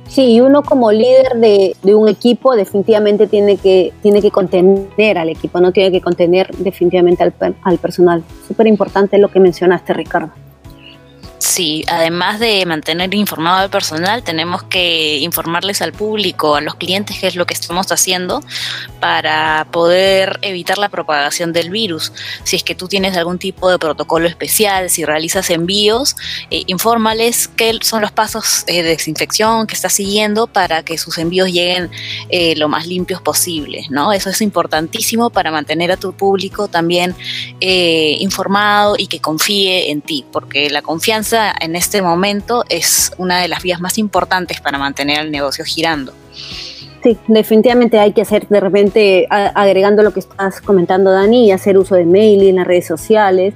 Sí, 0.08 0.40
uno 0.40 0.62
como 0.62 0.90
líder 0.90 1.34
de, 1.36 1.94
un 1.94 2.08
equipo 2.08 2.56
definitivamente 2.56 3.26
tiene 3.26 3.58
que, 3.58 3.92
tiene 4.02 4.22
que 4.22 4.30
contener 4.30 5.18
al 5.18 5.28
equipo, 5.28 5.60
no 5.60 5.70
tiene 5.70 5.92
que 5.92 6.00
contener 6.00 6.48
definitivamente 6.56 7.22
al, 7.22 7.34
al 7.62 7.78
personal. 7.78 8.24
Súper 8.46 8.66
importante 8.66 9.18
lo 9.18 9.28
que 9.28 9.38
mencionaste, 9.38 9.92
Ricardo. 9.92 10.32
Sí, 11.48 11.82
además 11.88 12.40
de 12.40 12.66
mantener 12.66 13.14
informado 13.14 13.60
al 13.60 13.70
personal, 13.70 14.22
tenemos 14.22 14.64
que 14.64 15.16
informarles 15.16 15.80
al 15.80 15.92
público, 15.92 16.56
a 16.56 16.60
los 16.60 16.74
clientes, 16.74 17.16
qué 17.18 17.26
es 17.26 17.36
lo 17.36 17.46
que 17.46 17.54
estamos 17.54 17.90
haciendo 17.90 18.42
para 19.00 19.66
poder 19.72 20.38
evitar 20.42 20.76
la 20.76 20.90
propagación 20.90 21.54
del 21.54 21.70
virus. 21.70 22.12
Si 22.44 22.54
es 22.54 22.62
que 22.62 22.74
tú 22.74 22.86
tienes 22.86 23.16
algún 23.16 23.38
tipo 23.38 23.70
de 23.70 23.78
protocolo 23.78 24.28
especial, 24.28 24.90
si 24.90 25.06
realizas 25.06 25.48
envíos, 25.48 26.16
eh, 26.50 26.64
infórmales 26.66 27.48
qué 27.48 27.78
son 27.80 28.02
los 28.02 28.12
pasos 28.12 28.64
eh, 28.66 28.82
de 28.82 28.90
desinfección 28.90 29.66
que 29.66 29.74
estás 29.74 29.94
siguiendo 29.94 30.48
para 30.48 30.82
que 30.82 30.98
sus 30.98 31.16
envíos 31.16 31.48
lleguen 31.48 31.90
eh, 32.28 32.56
lo 32.56 32.68
más 32.68 32.86
limpios 32.86 33.22
posible. 33.22 33.86
¿no? 33.88 34.12
Eso 34.12 34.28
es 34.28 34.42
importantísimo 34.42 35.30
para 35.30 35.50
mantener 35.50 35.92
a 35.92 35.96
tu 35.96 36.12
público 36.12 36.68
también 36.68 37.16
informado 37.60 38.96
y 38.98 39.06
que 39.06 39.20
confíe 39.20 39.90
en 39.90 40.02
ti, 40.02 40.26
porque 40.30 40.68
la 40.68 40.82
confianza 40.82 41.37
en 41.60 41.76
este 41.76 42.02
momento 42.02 42.64
es 42.68 43.12
una 43.18 43.40
de 43.40 43.48
las 43.48 43.62
vías 43.62 43.80
más 43.80 43.98
importantes 43.98 44.60
para 44.60 44.78
mantener 44.78 45.20
el 45.20 45.30
negocio 45.30 45.64
girando. 45.64 46.12
Sí, 47.02 47.16
definitivamente 47.28 47.98
hay 47.98 48.12
que 48.12 48.22
hacer 48.22 48.48
de 48.48 48.60
repente, 48.60 49.26
agregando 49.30 50.02
lo 50.02 50.12
que 50.12 50.20
estás 50.20 50.60
comentando, 50.60 51.12
Dani, 51.12 51.52
hacer 51.52 51.78
uso 51.78 51.94
de 51.94 52.04
mail 52.04 52.42
y 52.42 52.48
en 52.48 52.56
las 52.56 52.66
redes 52.66 52.86
sociales 52.86 53.54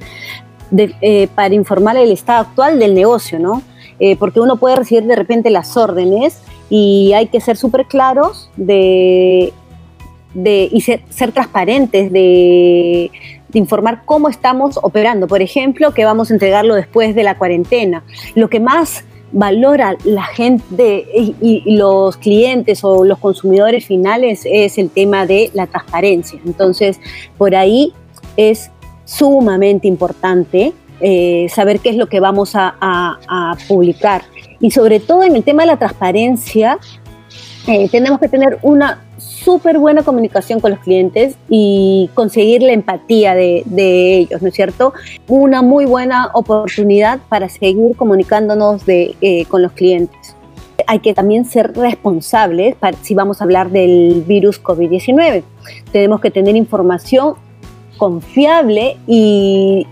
eh, 0.77 1.29
para 1.35 1.55
informar 1.55 1.97
el 1.97 2.13
estado 2.13 2.41
actual 2.41 2.79
del 2.79 2.95
negocio, 2.95 3.39
¿no? 3.39 3.63
Eh, 3.99 4.17
porque 4.17 4.41
uno 4.41 4.57
puede 4.57 4.77
recibir 4.77 5.05
de 5.05 5.17
repente 5.17 5.51
las 5.51 5.77
órdenes 5.77 6.39
y 6.71 7.13
hay 7.15 7.27
que 7.27 7.41
ser 7.41 7.57
súper 7.57 7.87
claros 7.87 8.49
de, 8.57 9.53
de, 10.35 10.69
y 10.73 10.81
ser 10.81 11.33
transparentes 11.33 12.11
de, 12.13 13.11
de 13.53 13.59
informar 13.59 14.03
cómo 14.05 14.29
estamos 14.29 14.79
operando. 14.83 15.27
Por 15.27 15.43
ejemplo, 15.43 15.93
que 15.93 16.05
vamos 16.05 16.31
a 16.31 16.35
entregarlo 16.35 16.75
después 16.75 17.15
de 17.15 17.23
la 17.23 17.37
cuarentena. 17.37 18.03
Lo 18.35 18.49
que 18.49 18.61
más 18.61 19.05
valora 19.33 19.97
la 20.05 20.25
gente 20.25 21.07
y, 21.41 21.63
los 21.77 22.17
clientes 22.19 22.85
o 22.85 23.05
los 23.05 23.19
consumidores 23.19 23.87
finales 23.87 24.43
es 24.45 24.79
el 24.79 24.91
tema 24.91 25.27
de 25.27 25.51
la 25.55 25.67
transparencia. 25.67 26.39
Entonces, 26.45 27.01
por 27.39 27.55
ahí 27.55 27.93
es 28.37 28.71
sumamente 29.05 29.89
importante 29.89 30.73
eh, 31.01 31.49
saber 31.49 31.81
qué 31.81 31.91
es 31.91 31.97
lo 31.97 32.07
que 32.07 32.21
vamos 32.21 32.53
a, 32.55 33.57
publicar. 33.67 34.23
Y 34.61 34.71
sobre 34.71 35.01
todo 35.01 35.25
en 35.25 35.35
el 35.35 35.43
tema 35.43 35.63
de 35.63 35.69
la 35.69 35.77
transparencia, 35.77 36.79
eh, 37.67 37.89
tenemos 37.89 38.19
que 38.19 38.29
tener 38.29 38.59
una 38.63 39.05
súper 39.19 39.79
buena 39.79 40.03
comunicación 40.03 40.61
con 40.61 40.73
los 40.73 40.81
clientes 40.81 41.37
y 41.49 42.11
conseguir 42.15 42.63
la 42.63 42.73
empatía 42.73 43.35
de, 43.35 43.65
ellos, 44.19 44.43
¿no 44.43 44.49
es 44.49 44.55
cierto? 44.55 44.93
Una 45.29 45.63
muy 45.63 45.85
buena 45.85 46.31
oportunidad 46.35 47.21
para 47.29 47.49
seguir 47.49 47.97
comunicándonos 47.97 48.85
de, 48.85 49.15
eh, 49.21 49.45
con 49.47 49.63
los 49.63 49.73
clientes. 49.73 50.35
Hay 50.89 50.99
que 50.99 51.15
también 51.15 51.45
ser 51.45 51.73
responsables 51.75 52.75
si 53.03 53.15
vamos 53.15 53.41
a 53.41 53.45
hablar 53.45 53.71
del 53.71 54.25
virus 54.27 54.61
COVID-19. 54.61 55.45
Tenemos 55.93 56.21
que 56.21 56.31
tener 56.33 56.57
información 56.57 57.35
confiable 57.97 58.97
y 59.07 59.87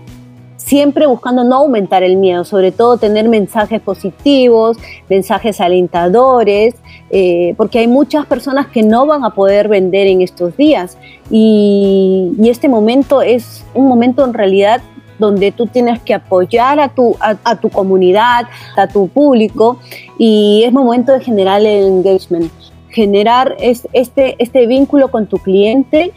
siempre 0.65 1.07
buscando 1.07 1.43
no 1.43 1.57
aumentar 1.57 2.03
el 2.03 2.17
miedo, 2.17 2.45
sobre 2.45 2.71
todo 2.71 2.97
tener 2.97 3.27
mensajes 3.27 3.81
positivos, 3.81 4.77
mensajes 5.09 5.59
alentadores, 5.59 6.75
eh, 7.09 7.55
porque 7.57 7.79
hay 7.79 7.87
muchas 7.87 8.25
personas 8.25 8.67
que 8.67 8.83
no 8.83 9.05
van 9.05 9.23
a 9.25 9.31
poder 9.31 9.67
vender 9.67 10.07
en 10.07 10.21
estos 10.21 10.55
días. 10.55 10.97
Y, 11.29 12.31
este 12.51 12.67
momento 12.67 13.21
es 13.21 13.63
un 13.73 13.87
momento 13.87 14.25
en 14.25 14.33
realidad 14.33 14.81
donde 15.17 15.53
tú 15.53 15.67
tienes 15.67 16.01
que 16.01 16.13
apoyar 16.13 16.81
a 16.81 16.89
tu, 16.89 17.15
a, 17.21 17.55
tu 17.55 17.69
comunidad, 17.69 18.47
a 18.75 18.87
tu 18.87 19.07
público 19.07 19.77
y 20.17 20.63
es 20.65 20.73
momento 20.73 21.13
de 21.13 21.21
generar 21.21 21.61
el 21.61 21.87
engagement, 21.87 22.51
generar 22.89 23.55
este, 23.61 24.35
este 24.37 24.67
vínculo 24.67 25.09
con 25.09 25.27
tu 25.27 25.37
cliente 25.37 26.11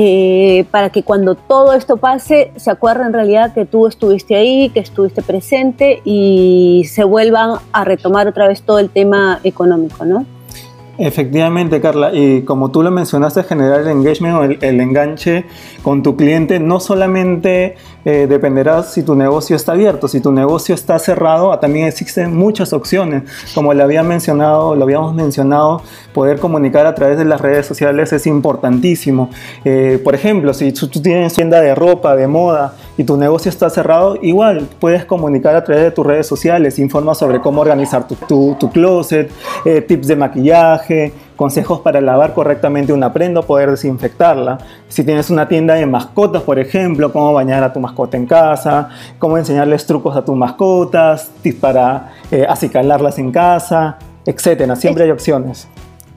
eh, 0.00 0.64
para 0.70 0.90
que 0.90 1.02
cuando 1.02 1.34
todo 1.34 1.72
esto 1.72 1.96
pase 1.96 2.52
se 2.54 2.70
acuerden 2.70 3.08
en 3.08 3.12
realidad 3.14 3.52
que 3.52 3.66
tú 3.66 3.88
estuviste 3.88 4.36
ahí, 4.36 4.70
que 4.70 4.78
estuviste 4.78 5.22
presente 5.22 6.00
y 6.04 6.84
se 6.88 7.02
vuelvan 7.02 7.58
a 7.72 7.82
retomar 7.82 8.28
otra 8.28 8.46
vez 8.46 8.62
todo 8.62 8.78
el 8.78 8.90
tema 8.90 9.40
económico, 9.42 10.04
¿no? 10.04 10.24
Efectivamente, 10.98 11.80
Carla, 11.80 12.12
y 12.12 12.42
como 12.42 12.72
tú 12.72 12.82
lo 12.82 12.90
mencionaste, 12.90 13.44
generar 13.44 13.82
el 13.82 13.86
engagement 13.88 14.36
o 14.36 14.42
el, 14.42 14.80
enganche 14.80 15.44
con 15.82 16.02
tu 16.02 16.16
cliente 16.16 16.58
no 16.58 16.80
solamente 16.80 17.76
eh, 18.04 18.26
dependerá 18.28 18.82
si 18.82 19.04
tu 19.04 19.14
negocio 19.14 19.54
está 19.54 19.72
abierto, 19.72 20.08
si 20.08 20.20
tu 20.20 20.32
negocio 20.32 20.74
está 20.74 20.98
cerrado, 20.98 21.52
ah, 21.52 21.60
también 21.60 21.86
existen 21.86 22.34
muchas 22.34 22.72
opciones. 22.72 23.22
Como 23.54 23.72
lo 23.74 23.84
había 23.84 24.02
mencionado, 24.02 24.74
lo 24.74 24.82
habíamos 24.82 25.14
mencionado, 25.14 25.82
poder 26.12 26.40
comunicar 26.40 26.84
a 26.86 26.96
través 26.96 27.16
de 27.16 27.24
las 27.24 27.40
redes 27.40 27.64
sociales 27.64 28.12
es 28.12 28.26
importantísimo. 28.26 29.30
Eh, 29.64 30.00
por 30.02 30.16
ejemplo, 30.16 30.52
si 30.52 30.72
tú, 30.72 30.88
tienes 30.88 31.32
tienda 31.32 31.60
de 31.60 31.76
ropa, 31.76 32.16
de 32.16 32.26
moda 32.26 32.74
y 32.98 33.04
tu 33.04 33.16
negocio 33.16 33.48
está 33.48 33.70
cerrado, 33.70 34.18
igual 34.20 34.68
puedes 34.80 35.04
comunicar 35.04 35.54
a 35.54 35.62
través 35.62 35.84
de 35.84 35.90
tus 35.92 36.04
redes 36.04 36.26
sociales, 36.26 36.80
informa 36.80 37.14
sobre 37.14 37.40
cómo 37.40 37.60
organizar 37.60 38.08
tu, 38.08 38.56
tu, 38.58 38.70
closet, 38.70 39.30
eh, 39.64 39.80
tips 39.80 40.08
de 40.08 40.16
maquillaje, 40.16 41.12
consejos 41.36 41.80
para 41.80 42.00
lavar 42.00 42.34
correctamente 42.34 42.92
una 42.92 43.12
prenda 43.12 43.38
o 43.38 43.42
poder 43.44 43.70
desinfectarla. 43.70 44.58
Si 44.88 45.04
tienes 45.04 45.30
una 45.30 45.46
tienda 45.46 45.74
de 45.74 45.86
mascotas, 45.86 46.42
por 46.42 46.58
ejemplo, 46.58 47.12
cómo 47.12 47.32
bañar 47.32 47.62
a 47.62 47.72
tu 47.72 47.78
mascota 47.78 48.16
en 48.16 48.26
casa, 48.26 48.88
cómo 49.20 49.38
enseñarles 49.38 49.86
trucos 49.86 50.16
a 50.16 50.24
tus 50.24 50.36
mascotas, 50.36 51.30
tips 51.40 51.60
para 51.60 52.14
eh, 52.32 52.44
acicalarlas 52.48 53.16
en 53.20 53.30
casa, 53.30 53.96
etcétera. 54.26 54.74
Siempre 54.74 55.04
hay 55.04 55.12
opciones. 55.12 55.68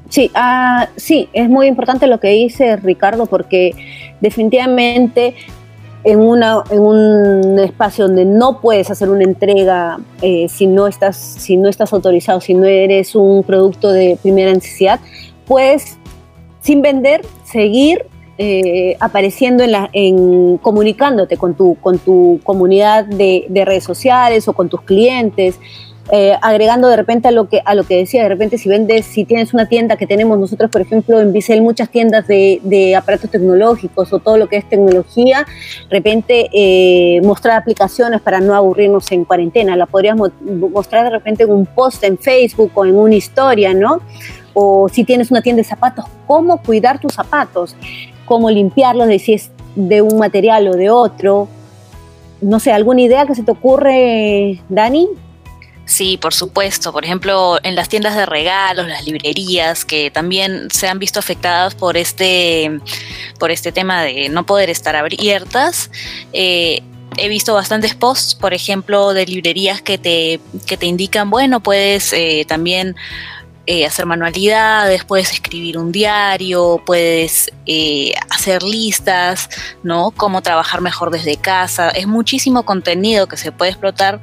Sí, 0.09 0.31
uh, 0.35 0.87
sí, 0.97 1.29
es 1.31 1.47
muy 1.47 1.67
importante 1.67 2.07
lo 2.07 2.19
que 2.19 2.29
dice 2.29 2.75
Ricardo 2.75 3.27
porque 3.27 3.71
definitivamente 4.19 5.35
en, 6.03 6.19
una, 6.19 6.63
en 6.69 6.81
un 6.81 7.59
espacio 7.59 8.07
donde 8.07 8.25
no 8.25 8.59
puedes 8.59 8.89
hacer 8.89 9.09
una 9.09 9.23
entrega 9.23 9.99
eh, 10.21 10.47
si, 10.49 10.67
no 10.67 10.87
estás, 10.87 11.17
si 11.17 11.57
no 11.57 11.69
estás 11.69 11.93
autorizado, 11.93 12.41
si 12.41 12.53
no 12.53 12.65
eres 12.65 13.15
un 13.15 13.43
producto 13.43 13.91
de 13.91 14.17
primera 14.21 14.53
necesidad, 14.53 14.99
puedes, 15.45 15.97
sin 16.61 16.81
vender, 16.81 17.21
seguir 17.43 18.05
eh, 18.37 18.97
apareciendo 18.99 19.63
en, 19.63 19.71
la, 19.71 19.89
en 19.93 20.57
comunicándote 20.57 21.37
con 21.37 21.53
tu, 21.53 21.75
con 21.75 21.99
tu 21.99 22.39
comunidad 22.43 23.05
de, 23.05 23.45
de 23.49 23.65
redes 23.65 23.83
sociales 23.83 24.47
o 24.47 24.53
con 24.53 24.69
tus 24.69 24.81
clientes. 24.81 25.59
Eh, 26.09 26.35
agregando 26.41 26.89
de 26.89 26.95
repente 26.95 27.27
a 27.27 27.31
lo 27.31 27.47
que 27.47 27.61
a 27.63 27.75
lo 27.75 27.83
que 27.83 27.95
decía, 27.95 28.23
de 28.23 28.29
repente 28.29 28.57
si 28.57 28.67
vendes, 28.67 29.05
si 29.05 29.23
tienes 29.23 29.53
una 29.53 29.67
tienda 29.69 29.97
que 29.97 30.07
tenemos 30.07 30.37
nosotros, 30.39 30.69
por 30.71 30.81
ejemplo, 30.81 31.21
en 31.21 31.31
Bicel, 31.31 31.61
muchas 31.61 31.89
tiendas 31.89 32.27
de, 32.27 32.95
aparatos 32.97 33.29
tecnológicos 33.29 34.11
o 34.11 34.19
todo 34.19 34.37
lo 34.37 34.49
que 34.49 34.57
es 34.57 34.67
tecnología, 34.67 35.45
de 35.89 35.95
repente 35.95 36.49
eh, 36.53 37.21
mostrar 37.21 37.57
aplicaciones 37.57 38.19
para 38.19 38.39
no 38.39 38.55
aburrirnos 38.55 39.11
en 39.11 39.25
cuarentena, 39.25 39.75
la 39.75 39.85
podrías 39.85 40.17
mostrar 40.17 41.03
de 41.05 41.11
repente 41.11 41.43
en 41.43 41.51
un 41.51 41.65
post 41.67 42.03
en 42.03 42.17
Facebook 42.17 42.71
o 42.73 42.85
en 42.85 42.95
una 42.95 43.15
historia, 43.15 43.73
¿no? 43.73 44.01
O 44.53 44.89
si 44.89 45.03
tienes 45.03 45.29
una 45.31 45.41
tienda 45.41 45.61
de 45.61 45.69
zapatos, 45.69 46.05
cómo 46.25 46.61
cuidar 46.61 46.99
tus 46.99 47.13
zapatos, 47.13 47.75
cómo 48.25 48.49
limpiarlos, 48.49 49.07
de 49.07 49.19
si 49.19 49.33
es 49.33 49.51
de 49.75 50.01
un 50.01 50.17
material 50.17 50.67
o 50.67 50.73
de 50.73 50.89
otro. 50.89 51.47
No 52.41 52.59
sé, 52.59 52.71
¿alguna 52.73 53.01
idea 53.01 53.25
que 53.25 53.35
se 53.35 53.43
te 53.43 53.51
ocurre, 53.51 54.59
Dani? 54.67 55.07
Sí, 55.91 56.15
por 56.15 56.33
supuesto. 56.33 56.93
Por 56.93 57.03
ejemplo, 57.03 57.59
en 57.63 57.75
las 57.75 57.89
tiendas 57.89 58.15
de 58.15 58.25
regalos, 58.25 58.87
las 58.87 59.05
librerías, 59.05 59.83
que 59.83 60.09
también 60.09 60.69
se 60.71 60.87
han 60.87 60.99
visto 60.99 61.19
afectadas 61.19 61.75
por 61.75 61.97
este, 61.97 62.79
por 63.37 63.51
este 63.51 63.73
tema 63.73 64.01
de 64.01 64.29
no 64.29 64.45
poder 64.45 64.69
estar 64.69 64.95
abiertas. 64.95 65.91
Eh, 66.31 66.81
he 67.17 67.27
visto 67.27 67.53
bastantes 67.53 67.93
posts, 67.93 68.35
por 68.35 68.53
ejemplo, 68.53 69.13
de 69.13 69.25
librerías 69.25 69.81
que 69.81 69.97
te, 69.97 70.39
que 70.65 70.77
te 70.77 70.85
indican, 70.85 71.29
bueno, 71.29 71.59
puedes 71.59 72.13
eh, 72.13 72.45
también 72.47 72.95
eh, 73.65 73.85
hacer 73.85 74.05
manualidades, 74.05 75.03
puedes 75.03 75.33
escribir 75.33 75.77
un 75.77 75.91
diario, 75.91 76.81
puedes 76.85 77.51
hacer 78.29 78.63
listas, 78.63 79.49
¿no? 79.83 80.11
Cómo 80.11 80.41
trabajar 80.41 80.79
mejor 80.79 81.11
desde 81.11 81.35
casa. 81.35 81.89
Es 81.89 82.07
muchísimo 82.07 82.63
contenido 82.63 83.27
que 83.27 83.35
se 83.35 83.51
puede 83.51 83.71
explotar 83.71 84.21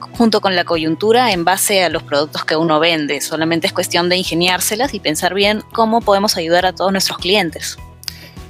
junto 0.00 0.40
con 0.40 0.56
la 0.56 0.64
coyuntura 0.64 1.32
en 1.32 1.44
base 1.44 1.84
a 1.84 1.88
los 1.88 2.02
productos 2.02 2.44
que 2.44 2.56
uno 2.56 2.80
vende. 2.80 3.20
Solamente 3.20 3.66
es 3.66 3.72
cuestión 3.72 4.08
de 4.08 4.16
ingeniárselas 4.16 4.94
y 4.94 5.00
pensar 5.00 5.34
bien 5.34 5.62
cómo 5.72 6.00
podemos 6.00 6.36
ayudar 6.36 6.66
a 6.66 6.72
todos 6.72 6.92
nuestros 6.92 7.18
clientes. 7.18 7.78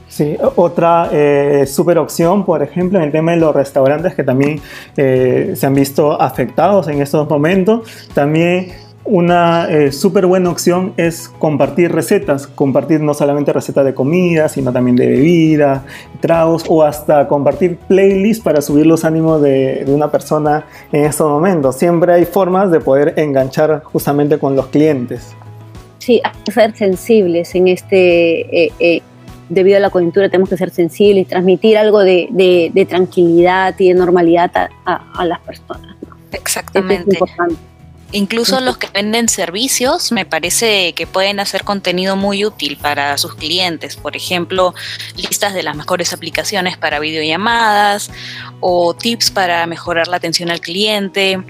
Sí, 0.08 0.36
otra 0.56 1.08
eh, 1.12 1.66
super 1.68 1.96
opción, 1.98 2.44
por 2.44 2.62
ejemplo, 2.62 2.98
en 2.98 3.04
el 3.04 3.12
tema 3.12 3.30
de 3.30 3.38
los 3.38 3.54
restaurantes 3.54 4.14
que 4.14 4.24
también 4.24 4.60
eh, 4.96 5.52
se 5.54 5.66
han 5.66 5.74
visto 5.74 6.20
afectados 6.20 6.88
en 6.88 7.00
estos 7.00 7.30
momentos, 7.30 7.88
también 8.12 8.72
una 9.04 9.68
eh, 9.70 9.92
súper 9.92 10.26
buena 10.26 10.50
opción 10.50 10.92
es 10.96 11.28
compartir 11.28 11.90
recetas, 11.90 12.46
compartir 12.46 13.00
no 13.00 13.14
solamente 13.14 13.52
recetas 13.52 13.84
de 13.84 13.94
comida, 13.94 14.48
sino 14.48 14.72
también 14.72 14.96
de 14.96 15.06
bebida, 15.08 15.84
tragos 16.20 16.64
o 16.68 16.82
hasta 16.82 17.26
compartir 17.26 17.78
playlists 17.88 18.42
para 18.42 18.60
subir 18.60 18.86
los 18.86 19.04
ánimos 19.04 19.40
de, 19.42 19.84
una 19.88 20.10
persona 20.10 20.66
en 20.92 21.04
estos 21.04 21.28
momentos. 21.28 21.76
Siempre 21.76 22.12
hay 22.12 22.24
formas 22.24 22.70
de 22.70 22.80
poder 22.80 23.14
enganchar 23.16 23.82
justamente 23.82 24.38
con 24.38 24.54
los 24.54 24.66
clientes. 24.66 25.34
Sí, 25.98 26.20
hay 26.22 26.32
que 26.44 26.52
ser 26.52 26.76
sensibles 26.76 27.54
en 27.54 27.68
este, 27.68 28.64
eh, 28.66 28.72
eh, 28.78 29.02
debido 29.48 29.78
a 29.78 29.80
la 29.80 29.90
coyuntura 29.90 30.28
tenemos 30.28 30.48
que 30.48 30.56
ser 30.56 30.70
sensibles 30.70 31.22
y 31.22 31.28
transmitir 31.28 31.76
algo 31.76 32.00
de, 32.00 32.86
tranquilidad 32.88 33.74
y 33.78 33.88
de 33.88 33.94
normalidad 33.94 34.50
a, 34.84 35.24
las 35.24 35.40
personas. 35.40 35.96
Exactamente. 36.32 37.18
Incluso 38.12 38.60
los 38.60 38.76
que 38.76 38.88
venden 38.88 39.28
servicios 39.28 40.10
me 40.10 40.26
parece 40.26 40.94
que 40.94 41.06
pueden 41.06 41.38
hacer 41.38 41.62
contenido 41.62 42.16
muy 42.16 42.44
útil 42.44 42.76
para 42.76 43.16
sus 43.18 43.36
clientes. 43.36 43.96
Por 43.96 44.16
ejemplo, 44.16 44.74
listas 45.16 45.54
de 45.54 45.62
las 45.62 45.76
mejores 45.76 46.12
aplicaciones 46.12 46.76
para 46.76 46.98
videollamadas 46.98 48.10
o 48.58 48.94
tips 48.94 49.30
para 49.30 49.64
mejorar 49.66 50.08
la 50.08 50.16
atención 50.16 50.50
al 50.50 50.60
cliente. 50.60 51.40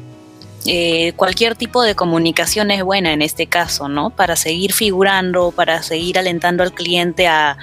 Eh, 0.67 1.15
cualquier 1.17 1.57
tipo 1.57 1.83
de 1.83 1.95
comunicación 1.95 2.71
es 2.71 2.83
buena 2.83 3.15
en 3.15 3.23
este 3.23 3.47
caso, 3.47 3.89
¿no? 3.89 4.11
Para 4.11 4.37
seguir 4.37 4.75
figurando, 4.75 5.53
para 5.53 5.83
seguir 5.83 6.19
alentando 6.19 6.63
al 6.63 6.75
cliente 6.75 7.27
a, 7.27 7.57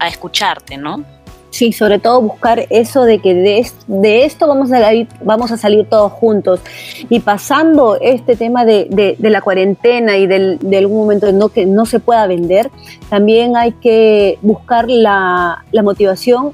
a 0.00 0.08
escucharte, 0.08 0.76
¿no? 0.76 1.04
Sí, 1.54 1.70
sobre 1.70 2.00
todo 2.00 2.20
buscar 2.20 2.66
eso 2.68 3.04
de 3.04 3.20
que 3.20 3.32
de, 3.32 3.64
de 3.86 4.24
esto 4.24 4.48
vamos 4.48 4.72
a, 4.72 4.90
vamos 5.22 5.52
a 5.52 5.56
salir 5.56 5.86
todos 5.88 6.10
juntos. 6.10 6.58
Y 7.08 7.20
pasando 7.20 7.96
este 8.00 8.34
tema 8.34 8.64
de, 8.64 8.88
de, 8.90 9.30
la 9.30 9.40
cuarentena 9.40 10.16
y 10.16 10.26
del, 10.26 10.58
de 10.58 10.78
algún 10.78 10.98
momento 10.98 11.30
no, 11.30 11.50
que 11.50 11.64
no 11.64 11.86
se 11.86 12.00
pueda 12.00 12.26
vender, 12.26 12.72
también 13.08 13.56
hay 13.56 13.70
que 13.70 14.36
buscar 14.42 14.90
la, 14.90 15.64
la 15.70 15.82
motivación 15.84 16.50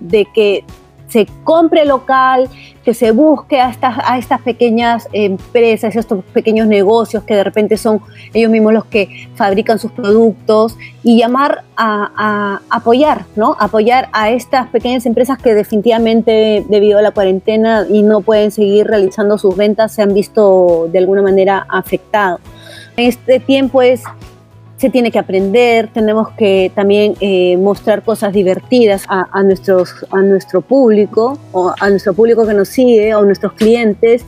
de 0.00 0.26
que 0.34 0.64
se 1.10 1.26
compre 1.44 1.84
local, 1.84 2.48
que 2.84 2.94
se 2.94 3.10
busque 3.10 3.60
a 3.60 3.68
estas, 3.68 3.98
a 4.04 4.16
estas 4.16 4.40
pequeñas 4.40 5.08
empresas, 5.12 5.94
estos 5.94 6.24
pequeños 6.32 6.66
negocios 6.66 7.24
que 7.24 7.34
de 7.34 7.44
repente 7.44 7.76
son 7.76 8.00
ellos 8.32 8.50
mismos 8.50 8.72
los 8.72 8.84
que 8.86 9.28
fabrican 9.34 9.78
sus 9.78 9.92
productos 9.92 10.78
y 11.02 11.18
llamar 11.18 11.64
a, 11.76 12.60
apoyar, 12.70 13.24
¿no? 13.36 13.56
Apoyar 13.58 14.08
a 14.12 14.30
estas 14.30 14.68
pequeñas 14.68 15.04
empresas 15.06 15.38
que 15.38 15.54
definitivamente 15.54 16.64
debido 16.68 16.98
a 16.98 17.02
la 17.02 17.10
cuarentena 17.10 17.86
y 17.88 18.02
no 18.02 18.20
pueden 18.20 18.50
seguir 18.50 18.86
realizando 18.86 19.38
sus 19.38 19.56
ventas 19.56 19.92
se 19.92 20.02
han 20.02 20.14
visto 20.14 20.88
de 20.90 20.98
alguna 20.98 21.22
manera 21.22 21.66
afectados. 21.68 22.40
Este 22.96 23.40
tiempo 23.40 23.82
es 23.82 24.02
se 24.80 24.88
tiene 24.88 25.10
que 25.10 25.18
aprender, 25.18 25.90
tenemos 25.92 26.30
que 26.30 26.72
también 26.74 27.12
eh, 27.20 27.58
mostrar 27.58 28.02
cosas 28.02 28.32
divertidas 28.32 29.04
a, 29.08 29.42
nuestros, 29.42 30.06
a 30.10 30.22
nuestro 30.22 30.62
público, 30.62 31.38
o 31.52 31.74
a 31.78 31.90
nuestro 31.90 32.14
público 32.14 32.46
que 32.46 32.54
nos 32.54 32.70
sigue, 32.70 33.14
o 33.14 33.18
a 33.18 33.22
nuestros 33.26 33.52
clientes, 33.52 34.24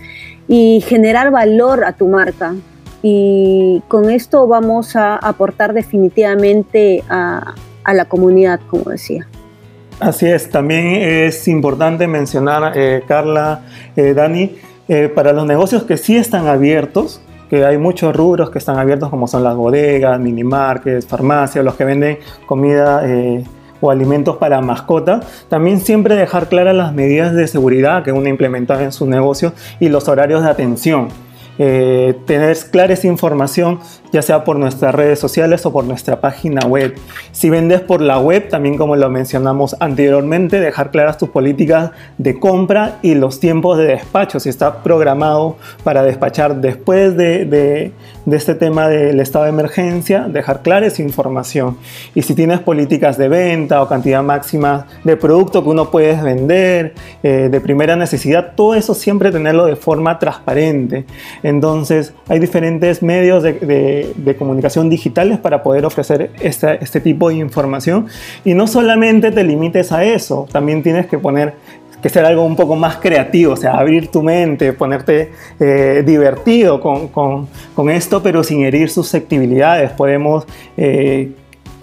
y 0.48 0.84
generar 0.86 1.30
valor 1.30 1.84
a 1.84 1.94
tu 1.94 2.06
marca. 2.06 2.54
Y 3.02 3.82
con 3.88 4.10
esto 4.10 4.46
vamos 4.46 4.94
a 4.94 5.16
aportar 5.16 5.72
definitivamente 5.72 7.02
a, 7.08 7.54
la 7.90 8.04
comunidad, 8.04 8.60
como 8.68 8.90
decía. 8.90 9.26
Así 10.00 10.26
es, 10.26 10.50
también 10.50 10.96
es 10.96 11.48
importante 11.48 12.06
mencionar, 12.06 12.74
eh, 12.76 13.02
Carla, 13.08 13.62
eh, 13.96 14.12
Dani, 14.12 14.54
para 15.14 15.32
los 15.32 15.46
negocios 15.46 15.84
que 15.84 15.96
sí 15.96 16.14
están 16.14 16.46
abiertos, 16.46 17.22
que 17.52 17.66
hay 17.66 17.76
muchos 17.76 18.16
rubros 18.16 18.48
que 18.48 18.56
están 18.56 18.78
abiertos 18.78 19.10
como 19.10 19.28
son 19.28 19.44
las 19.44 19.54
bodegas, 19.54 20.18
minimarkets, 20.18 21.06
farmacias, 21.06 21.62
los 21.62 21.74
que 21.74 21.84
venden 21.84 22.18
comida 22.46 23.02
eh, 23.04 23.44
o 23.78 23.90
alimentos 23.90 24.38
para 24.38 24.62
mascotas. 24.62 25.44
También 25.50 25.78
siempre 25.80 26.16
dejar 26.16 26.48
claras 26.48 26.74
las 26.74 26.94
medidas 26.94 27.34
de 27.34 27.46
seguridad 27.46 28.04
que 28.04 28.10
uno 28.10 28.26
implementa 28.30 28.82
en 28.82 28.90
su 28.90 29.04
negocio 29.04 29.52
y 29.80 29.90
los 29.90 30.08
horarios 30.08 30.42
de 30.42 30.48
atención. 30.48 31.08
Eh, 31.58 32.14
tener 32.24 32.56
clara 32.70 32.94
esa 32.94 33.06
información, 33.06 33.80
ya 34.12 34.22
sea 34.22 34.44
por 34.44 34.56
nuestras 34.56 34.94
redes 34.94 35.18
sociales 35.18 35.64
o 35.66 35.72
por 35.72 35.84
nuestra 35.84 36.20
página 36.20 36.66
web. 36.66 36.94
Si 37.32 37.50
vendes 37.50 37.80
por 37.80 38.00
la 38.00 38.18
web, 38.18 38.48
también 38.48 38.76
como 38.76 38.94
lo 38.96 39.08
mencionamos 39.10 39.74
anteriormente, 39.80 40.60
dejar 40.60 40.90
claras 40.90 41.18
tus 41.18 41.30
políticas 41.30 41.90
de 42.18 42.38
compra 42.38 42.98
y 43.02 43.14
los 43.14 43.40
tiempos 43.40 43.78
de 43.78 43.84
despacho. 43.84 44.38
Si 44.38 44.48
está 44.48 44.82
programado 44.82 45.56
para 45.82 46.02
despachar 46.02 46.56
después 46.56 47.16
de, 47.16 47.44
de, 47.46 47.92
este 48.30 48.54
tema 48.54 48.88
del 48.88 49.18
estado 49.20 49.44
de 49.44 49.50
emergencia, 49.50 50.26
dejar 50.28 50.62
clara 50.62 50.86
esa 50.86 51.02
información. 51.02 51.78
Y 52.14 52.22
si 52.22 52.34
tienes 52.34 52.60
políticas 52.60 53.16
de 53.16 53.28
venta 53.28 53.82
o 53.82 53.88
cantidad 53.88 54.22
máxima 54.22 54.86
de 55.04 55.16
producto 55.16 55.62
que 55.62 55.70
uno 55.70 55.90
puede 55.90 56.20
vender, 56.20 56.94
eh, 57.22 57.48
de 57.50 57.60
primera 57.60 57.96
necesidad, 57.96 58.52
todo 58.56 58.74
eso 58.74 58.94
siempre 58.94 59.30
tenerlo 59.30 59.66
de 59.66 59.76
forma 59.76 60.18
transparente. 60.18 61.04
Entonces, 61.42 62.12
hay 62.28 62.38
diferentes 62.38 63.02
medios 63.02 63.42
de, 63.42 64.01
comunicación 64.38 64.88
digitales 64.88 65.38
para 65.38 65.62
poder 65.62 65.84
ofrecer 65.84 66.30
este 66.40 67.00
tipo 67.00 67.28
de 67.28 67.36
información. 67.36 68.06
Y 68.44 68.54
no 68.54 68.66
solamente 68.66 69.30
te 69.30 69.44
limites 69.44 69.92
a 69.92 70.04
eso, 70.04 70.46
también 70.50 70.82
tienes 70.82 71.06
que 71.06 71.18
poner 71.18 71.54
que 72.02 72.08
ser 72.08 72.24
algo 72.24 72.44
un 72.44 72.56
poco 72.56 72.74
más 72.74 72.96
creativo, 72.96 73.52
o 73.52 73.56
sea, 73.56 73.74
abrir 73.74 74.08
tu 74.08 74.22
mente, 74.22 74.72
ponerte 74.72 75.30
eh, 75.60 76.02
divertido 76.04 76.80
con, 76.80 77.48
esto, 77.90 78.22
pero 78.22 78.42
sin 78.42 78.64
herir 78.64 78.90
susceptibilidades. 78.90 79.92
Podemos 79.92 80.44
eh, 80.76 81.30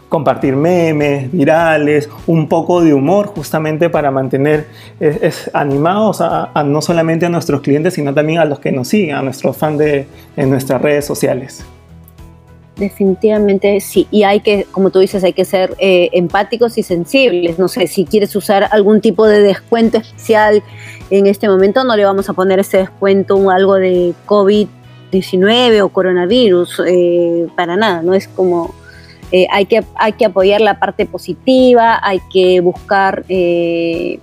compartir 0.10 0.56
memes, 0.56 1.32
virales, 1.32 2.10
un 2.28 2.50
poco 2.50 2.82
de 2.82 2.94
humor 2.94 3.28
justamente 3.28 3.90
para 3.90 4.12
mantener 4.12 4.68
es, 5.00 5.50
animados 5.54 6.20
a, 6.20 6.52
no 6.66 6.82
solamente 6.82 7.26
a 7.26 7.30
nuestros 7.30 7.62
clientes, 7.62 7.94
sino 7.94 8.14
también 8.14 8.40
a 8.40 8.46
los 8.46 8.60
que 8.60 8.72
nos 8.72 8.90
siguen, 8.90 9.16
a 9.16 9.22
nuestros 9.22 9.56
fans 9.56 9.78
de, 9.78 10.08
en 10.36 10.50
nuestras 10.50 10.82
redes 10.82 11.06
sociales. 11.06 11.64
Definitivamente 12.80 13.80
sí, 13.82 14.08
y 14.10 14.24
hay 14.24 14.40
que, 14.40 14.66
como 14.72 14.90
tú 14.90 15.00
dices, 15.00 15.24
hay 15.24 15.34
que 15.34 15.44
ser 15.44 15.76
eh, 15.80 16.10
empáticos 16.14 16.78
y 16.78 16.84
sensibles. 16.84 17.60
No 17.60 17.68
sé, 17.68 17.88
si 17.88 18.06
quieres 18.06 18.36
usar 18.36 18.70
algún 18.72 19.02
tipo 19.02 19.28
de 19.28 19.42
descuento 19.42 19.98
especial 19.98 20.64
en 21.10 21.28
este 21.28 21.50
momento, 21.50 21.84
no 21.84 21.98
le 21.98 22.06
vamos 22.06 22.30
a 22.30 22.34
poner 22.34 22.60
ese 22.60 22.78
descuento 22.78 23.50
algo 23.52 23.76
de 23.76 24.14
COVID-19 24.26 25.82
o 25.82 25.90
coronavirus, 25.90 26.82
eh, 26.88 27.48
para 27.56 27.76
nada, 27.76 28.02
no 28.02 28.14
es 28.14 28.30
como 28.30 28.74
eh, 29.32 29.46
hay, 29.52 29.66
que, 29.66 29.84
hay 29.96 30.14
que 30.14 30.26
apoyar 30.26 30.62
la 30.62 30.80
parte 30.80 31.06
positiva, 31.06 32.00
hay 32.02 32.20
que 32.32 32.62
buscar 32.62 33.26
eh, 33.30 34.20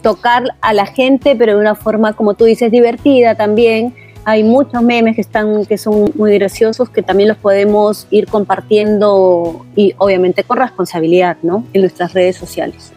tocar 0.00 0.44
a 0.60 0.72
la 0.72 0.86
gente, 0.86 1.34
pero 1.34 1.54
de 1.54 1.60
una 1.60 1.74
forma, 1.74 2.12
como 2.12 2.34
tú 2.34 2.44
dices, 2.44 2.70
divertida 2.70 3.34
también. 3.34 3.94
Hay 4.24 4.44
muchos 4.44 4.82
memes 4.82 5.16
que, 5.16 5.20
están, 5.20 5.66
que 5.66 5.78
son 5.78 6.12
muy 6.14 6.34
graciosos 6.34 6.88
que 6.88 7.02
también 7.02 7.28
los 7.28 7.38
podemos 7.38 8.06
ir 8.10 8.26
compartiendo 8.26 9.66
y 9.74 9.94
obviamente 9.98 10.44
con 10.44 10.58
responsabilidad 10.58 11.36
¿no? 11.42 11.66
en 11.72 11.80
nuestras 11.80 12.12
redes 12.12 12.36
sociales. 12.36 12.92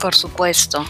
Por 0.00 0.14
supuesto. 0.14 0.84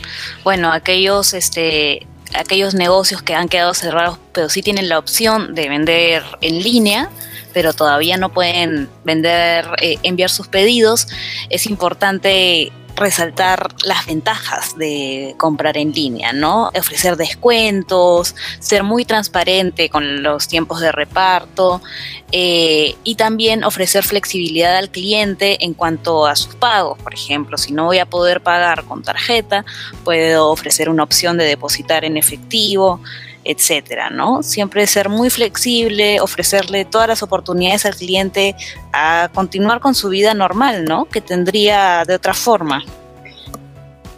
Bueno, 0.45 0.73
aquellos 0.73 1.35
este, 1.35 2.07
aquellos 2.35 2.75
negocios 2.75 3.23
que 3.23 3.35
han 3.35 3.49
quedado 3.49 3.75
cerrados, 3.75 4.19
pero 4.33 4.49
sí 4.49 4.63
tienen 4.63 4.89
la 4.89 4.99
opción 4.99 5.55
de 5.55 5.69
vender 5.69 6.23
en 6.41 6.63
línea, 6.63 7.11
pero 7.53 7.73
todavía 7.73 8.17
no 8.17 8.33
pueden 8.33 8.89
vender, 9.05 9.67
eh, 9.81 9.99
enviar 10.03 10.31
sus 10.31 10.49
pedidos, 10.49 11.09
es 11.51 11.67
importante 11.67 12.73
resaltar 13.03 13.69
las 13.85 14.07
ventajas 14.07 14.77
de 14.79 15.35
comprar 15.37 15.77
en 15.77 15.93
línea, 15.93 16.33
¿no? 16.33 16.71
Ofrecer 16.79 17.17
descuentos, 17.17 18.35
ser 18.61 18.83
muy 18.83 19.05
transparente 19.05 19.91
con 19.91 20.23
los 20.23 20.49
tiempos 20.49 20.81
de 20.81 20.93
reparto 20.93 21.83
eh, 22.31 22.95
y 23.05 23.17
también 23.17 23.65
ofrecer 23.65 24.05
flexibilidad 24.05 24.77
al 24.77 24.91
cliente 24.91 25.65
en 25.65 25.75
cuanto 25.75 26.27
a 26.27 26.37
sus 26.37 26.55
pagos. 26.55 26.99
Por 27.03 27.13
ejemplo, 27.13 27.59
si 27.59 27.73
no 27.73 27.87
voy 27.87 27.99
a 27.99 28.07
poder 28.07 28.41
pagar 28.41 28.85
con 28.85 29.03
tarjeta, 29.03 29.65
puedo 30.05 30.51
ofrecer 30.51 30.89
una 30.89 31.03
opción 31.03 31.37
de 31.37 31.45
depositar 31.45 32.05
en 32.05 32.17
efectivo 32.17 33.01
etcétera, 33.45 34.11
¿no? 34.11 34.43
Siempre 34.43 34.87
ser 34.87 35.09
muy 35.09 35.31
flexible, 35.31 36.21
ofrecerle 36.21 36.85
todas 36.85 37.09
las 37.09 37.23
oportunidades 37.23 37.87
al 37.87 37.95
cliente 37.95 38.55
a 38.93 39.31
continuar 39.35 39.81
con 39.81 39.95
su 39.95 40.09
vida 40.09 40.35
normal, 40.35 40.85
¿no? 40.85 41.07
Que 41.07 41.21
tendría 41.21 42.05
de 42.07 42.15
otra 42.15 42.35
forma. 42.35 42.85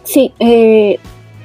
Sí, 0.04 0.32
eh, 0.38 0.98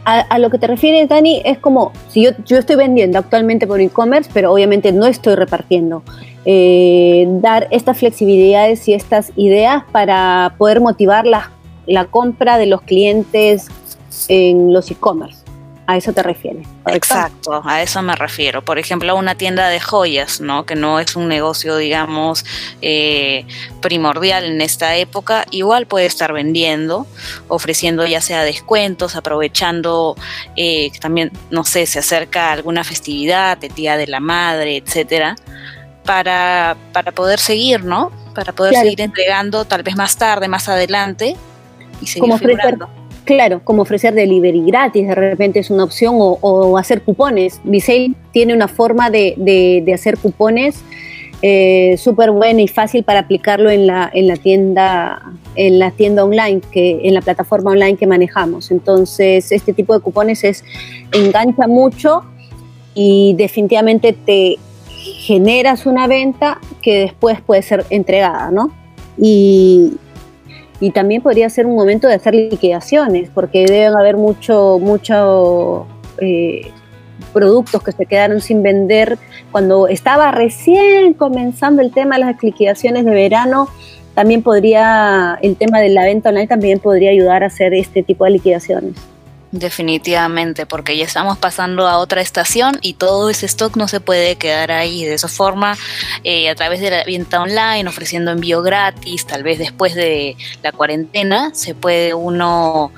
a, 0.06 0.40
lo 0.40 0.50
que 0.50 0.58
te 0.58 0.66
refieres, 0.68 1.08
Dani, 1.08 1.42
es 1.46 1.60
como 1.60 1.92
si 2.08 2.24
yo, 2.24 2.32
yo 2.46 2.58
estoy 2.58 2.76
vendiendo 2.76 3.20
actualmente 3.20 3.68
por 3.68 3.80
e-commerce, 3.80 4.30
pero 4.34 4.52
obviamente 4.52 4.92
no 4.92 5.06
estoy 5.06 5.36
repartiendo. 5.36 6.04
Eh, 6.46 7.28
dar 7.42 7.68
estas 7.70 7.98
flexibilidades 8.00 8.88
y 8.88 8.94
estas 8.94 9.32
ideas 9.36 9.84
para 9.92 10.56
poder 10.58 10.82
motivar 10.82 11.28
la, 11.28 11.52
la 11.86 12.06
compra 12.06 12.58
de 12.58 12.66
los 12.66 12.82
clientes 12.82 13.68
en 14.30 14.74
los 14.74 14.90
e-commerce. 14.90 15.39
A 15.90 15.98
eso 15.98 16.14
te 16.14 16.22
refieres. 16.22 16.68
Exacto, 16.86 17.64
a 17.66 17.82
eso 17.82 18.04
me 18.04 18.16
refiero. 18.16 18.64
Por 18.64 18.78
ejemplo, 18.78 19.16
una 19.16 19.34
tienda 19.34 19.70
de 19.70 19.80
joyas, 19.80 20.40
¿no? 20.40 20.64
Que 20.64 20.76
no 20.76 21.00
es 21.00 21.16
un 21.16 21.28
negocio, 21.28 21.78
digamos, 21.78 22.46
eh, 22.84 23.44
primordial 23.82 24.46
en 24.46 24.62
esta 24.62 24.96
época. 24.98 25.48
Igual 25.50 25.88
puede 25.88 26.06
estar 26.06 26.32
vendiendo, 26.32 27.08
ofreciendo 27.48 28.06
ya 28.06 28.22
sea 28.22 28.44
descuentos, 28.44 29.16
aprovechando 29.16 30.16
eh, 30.56 30.92
también, 31.02 31.32
no 31.50 31.64
sé, 31.64 31.88
se 31.88 31.98
acerca 31.98 32.52
alguna 32.52 32.84
festividad, 32.84 33.58
el 33.64 33.74
Día 33.74 33.98
de 33.98 34.06
la 34.06 34.20
Madre, 34.20 34.78
etcétera, 34.78 35.38
para, 36.06 36.78
para 36.94 37.12
poder 37.14 37.40
seguir, 37.40 37.84
¿no? 37.84 38.12
Para 38.36 38.54
poder 38.54 38.76
seguir 38.76 39.02
entregando 39.02 39.66
tal 39.66 39.82
vez 39.82 39.96
más 39.96 40.16
tarde, 40.18 40.48
más 40.48 40.70
adelante 40.70 41.36
y 42.00 42.06
seguir 42.06 42.30
Como 42.30 42.38
Claro, 43.30 43.62
como 43.64 43.84
ofrecer 43.84 44.16
delivery 44.16 44.64
gratis, 44.66 45.08
de 45.08 45.14
repente 45.14 45.60
es 45.60 45.70
una 45.70 45.84
opción, 45.84 46.16
o, 46.18 46.78
hacer 46.80 47.04
cupones. 47.04 47.62
Visay 47.64 48.16
tiene 48.34 48.56
una 48.56 48.68
forma 48.68 49.12
de, 49.12 49.86
hacer 49.94 50.18
cupones 50.18 50.82
eh, 51.44 51.94
súper 52.00 52.32
buena 52.32 52.64
y 52.64 52.68
fácil 52.68 53.04
para 53.04 53.20
aplicarlo 53.20 53.70
en 53.70 53.86
la, 53.86 54.10
en 54.12 54.26
la 54.26 54.36
tienda 54.36 55.22
en 55.56 55.78
la 55.78 55.92
tienda 55.92 56.26
online 56.26 56.62
que 56.72 57.02
en 57.04 57.14
la 57.14 57.22
plataforma 57.22 57.72
online 57.72 57.98
que 57.98 58.08
manejamos 58.08 58.72
entonces 58.72 59.52
este 59.52 59.74
tipo 59.74 59.94
de 59.94 60.02
cupones 60.02 60.44
es 60.44 60.66
engancha 61.14 61.66
mucho 61.66 62.24
y 62.94 63.36
definitivamente 63.38 64.12
te 64.12 64.58
generas 64.88 65.86
una 65.86 66.08
venta 66.08 66.60
que 66.82 67.00
después 67.00 67.40
puede 67.42 67.62
ser 67.62 67.86
entregada 67.90 68.52
no 68.52 68.74
y, 69.18 69.94
y 70.80 70.92
también 70.92 71.22
podría 71.22 71.50
ser 71.50 71.66
un 71.66 71.76
momento 71.76 72.08
de 72.08 72.16
hacer 72.16 72.34
liquidaciones, 72.34 73.30
porque 73.34 73.66
deben 73.66 73.98
haber 73.98 74.18
mucho, 74.18 74.80
mucho 74.80 75.88
eh, 76.22 76.72
productos 77.34 77.84
que 77.84 77.92
se 77.92 78.06
quedaron 78.06 78.42
sin 78.42 78.64
vender 78.64 79.18
cuando 79.52 79.88
estaba 79.88 80.32
recién 80.32 81.14
comenzando 81.14 81.82
el 81.82 81.92
tema 81.92 82.16
de 82.16 82.26
las 82.26 82.44
liquidaciones 82.44 83.06
de 83.06 83.12
verano. 83.12 83.68
También 84.16 84.42
podría, 84.42 85.38
el 85.42 85.56
tema 85.56 85.80
de 85.80 85.90
la 85.90 86.04
venta 86.04 86.30
online 86.30 86.48
también 86.48 86.80
podría 86.80 87.12
ayudar 87.12 87.44
a 87.44 87.48
hacer 87.48 87.74
este 87.74 88.04
tipo 88.04 88.26
de 88.26 88.32
liquidaciones. 88.32 88.96
Definitivamente, 89.52 90.68
porque 90.68 90.96
ya 90.96 91.06
estamos 91.06 91.40
pasando 91.40 91.88
a 91.88 91.98
otra 91.98 92.22
estación 92.22 92.78
y 92.84 92.94
todo 92.94 93.32
ese 93.32 93.48
stock 93.48 93.78
no 93.78 93.88
se 93.88 94.00
puede 94.00 94.36
quedar 94.36 94.72
ahí. 94.72 95.04
De 95.06 95.16
esa 95.16 95.28
forma, 95.28 95.76
eh, 96.24 96.50
a 96.50 96.56
través 96.56 96.82
de 96.82 96.92
la 96.92 97.04
venta 97.04 97.42
online, 97.42 97.88
ofreciendo 97.88 98.30
envío 98.30 98.62
gratis, 98.62 99.26
tal 99.26 99.42
vez 99.42 99.58
después 99.58 99.96
de 99.96 100.38
la 100.62 100.72
cuarentena, 100.72 101.50
se 101.56 101.74
puede 101.74 102.14
uno, 102.14 102.92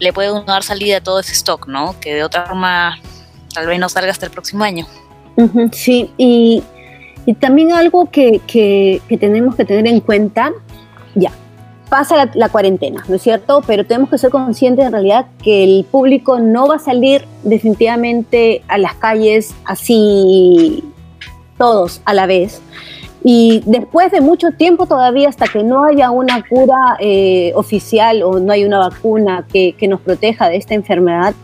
le 0.00 0.14
puede 0.14 0.32
uno 0.32 0.44
dar 0.44 0.62
salida 0.62 0.96
a 0.96 1.00
todo 1.02 1.20
ese 1.20 1.34
stock, 1.34 1.68
¿no? 1.68 1.94
Que 2.00 2.14
de 2.14 2.24
otra 2.24 2.46
forma 2.46 2.98
tal 3.52 3.66
vez 3.66 3.78
no 3.78 3.90
salga 3.90 4.12
hasta 4.12 4.24
el 4.24 4.32
próximo 4.32 4.64
año. 4.64 4.86
sí, 5.72 6.10
y, 6.16 6.62
también 7.38 7.72
algo 7.72 8.10
que, 8.10 8.40
que 8.46 9.18
tenemos 9.18 9.56
que 9.56 9.64
tener 9.66 9.86
en 9.86 10.00
cuenta, 10.00 10.52
ya, 11.14 11.32
pasa 11.92 12.30
la, 12.32 12.48
cuarentena, 12.48 13.04
¿no 13.06 13.16
es 13.16 13.22
cierto? 13.22 13.62
Pero 13.66 13.84
tenemos 13.84 14.08
que 14.08 14.16
ser 14.16 14.30
conscientes 14.30 14.86
en 14.86 14.92
realidad 14.92 15.26
que 15.42 15.62
el 15.62 15.84
público 15.84 16.40
no 16.40 16.66
va 16.66 16.76
a 16.76 16.78
salir 16.78 17.26
definitivamente 17.42 18.62
a 18.66 18.78
las 18.78 18.94
calles 18.94 19.54
así 19.66 20.82
todos 21.58 22.00
a 22.06 22.14
la 22.14 22.24
vez. 22.24 22.62
Y 23.22 23.62
después 23.66 24.10
de 24.10 24.22
mucho 24.22 24.52
tiempo 24.52 24.86
todavía, 24.86 25.28
hasta 25.28 25.46
que 25.48 25.62
no 25.62 25.84
haya 25.84 26.10
una 26.10 26.42
cura 26.48 26.96
eh, 26.98 27.52
oficial 27.56 28.22
o 28.22 28.40
no 28.40 28.54
hay 28.54 28.64
una 28.64 28.78
vacuna 28.78 29.46
que, 29.52 29.76
nos 29.86 30.00
proteja 30.00 30.48
de 30.48 30.56
esta 30.56 30.72
enfermedad 30.72 31.34